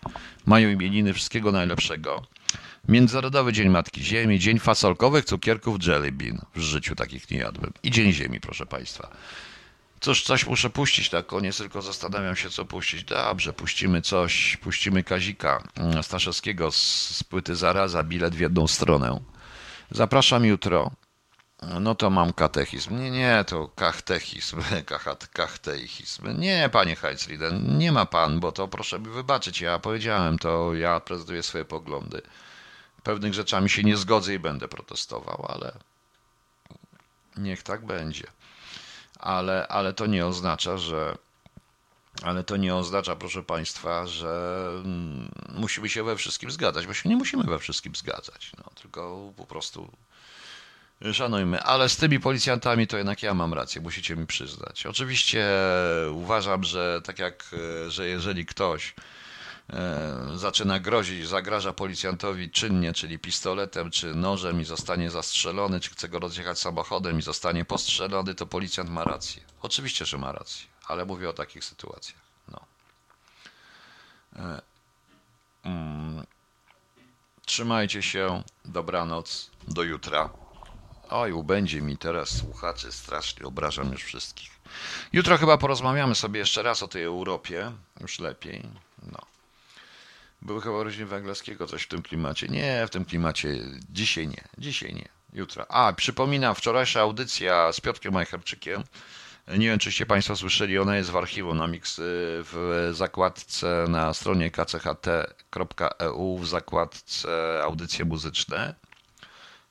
[0.46, 2.26] Mają imieniny wszystkiego najlepszego.
[2.88, 6.42] Międzynarodowy Dzień Matki Ziemi, Dzień Fasolkowych Cukierków Jelly Bean.
[6.56, 7.74] W życiu takich nie jadłem.
[7.84, 9.10] I Dzień Ziemi, proszę Państwa.
[10.00, 13.04] Cóż, coś muszę puścić na koniec, tylko zastanawiam się, co puścić.
[13.04, 14.58] Dobrze, puścimy coś.
[14.58, 15.64] Puścimy Kazika
[16.02, 19.20] Staszewskiego z, z płyty Zaraza, bilet w jedną stronę.
[19.92, 20.92] Zapraszam jutro.
[21.80, 23.00] No to mam katechizm.
[23.00, 24.62] Nie, nie, to kachtechizm,
[25.34, 26.40] kachtechizm.
[26.40, 29.62] Nie, panie Heitzliden, nie ma pan, bo to proszę mi wybaczyć.
[29.62, 32.22] Ja powiedziałem to, ja prezentuję swoje poglądy.
[33.04, 35.74] Pewnych rzeczami się nie zgodzę i będę protestował, ale
[37.38, 38.28] niech tak będzie.
[39.20, 41.18] Ale, ale to nie oznacza, że
[42.22, 47.10] ale to nie oznacza, proszę Państwa, że mm, musimy się we wszystkim zgadzać, bo się
[47.10, 49.92] nie musimy we wszystkim zgadzać, no, tylko po prostu
[51.14, 51.62] szanujmy.
[51.62, 54.86] Ale z tymi policjantami to jednak ja mam rację, musicie mi przyznać.
[54.86, 55.48] Oczywiście
[56.12, 57.56] uważam, że tak jak,
[57.88, 58.96] że jeżeli ktoś
[59.70, 66.10] e, zaczyna grozić, zagraża policjantowi czynnie, czyli pistoletem czy nożem i zostanie zastrzelony, czy chce
[66.10, 69.42] go rozjechać samochodem i zostanie postrzelony, to policjant ma rację.
[69.62, 72.22] Oczywiście, że ma rację ale mówię o takich sytuacjach.
[72.48, 72.66] No.
[74.36, 74.62] E,
[75.64, 76.26] mm.
[77.46, 80.30] Trzymajcie się, dobranoc, do jutra.
[81.10, 84.52] Oj, ubędzie mi teraz słuchaczy, strasznie obrażam już wszystkich.
[85.14, 87.72] Jutro chyba porozmawiamy sobie jeszcze raz o tej Europie,
[88.02, 88.64] już lepiej.
[89.12, 89.20] No.
[90.42, 92.48] Były chyba urodziny Węglarskiego, coś w tym klimacie.
[92.48, 93.58] Nie, w tym klimacie
[93.90, 95.72] dzisiaj nie, dzisiaj nie, jutro.
[95.72, 98.84] A, przypominam, wczorajsza audycja z Piotrkiem Majcherczykiem
[99.58, 102.02] Nie wiem, czyście Państwo słyszeli, ona jest w archiwum na mix y,
[102.44, 108.76] w zakładce na stronie kcht.eu w zakładce audycje muzyczne.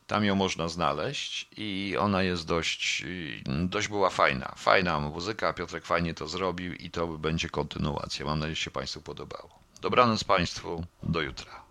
[0.07, 3.05] Tam ją można znaleźć i ona jest dość,
[3.47, 4.55] dość była fajna.
[4.57, 8.27] Fajna muzyka, Piotrek fajnie to zrobił i to będzie kontynuacja.
[8.27, 9.59] Mam nadzieję, że się Państwu podobało.
[9.81, 11.63] Dobranoc Państwu, do jutra.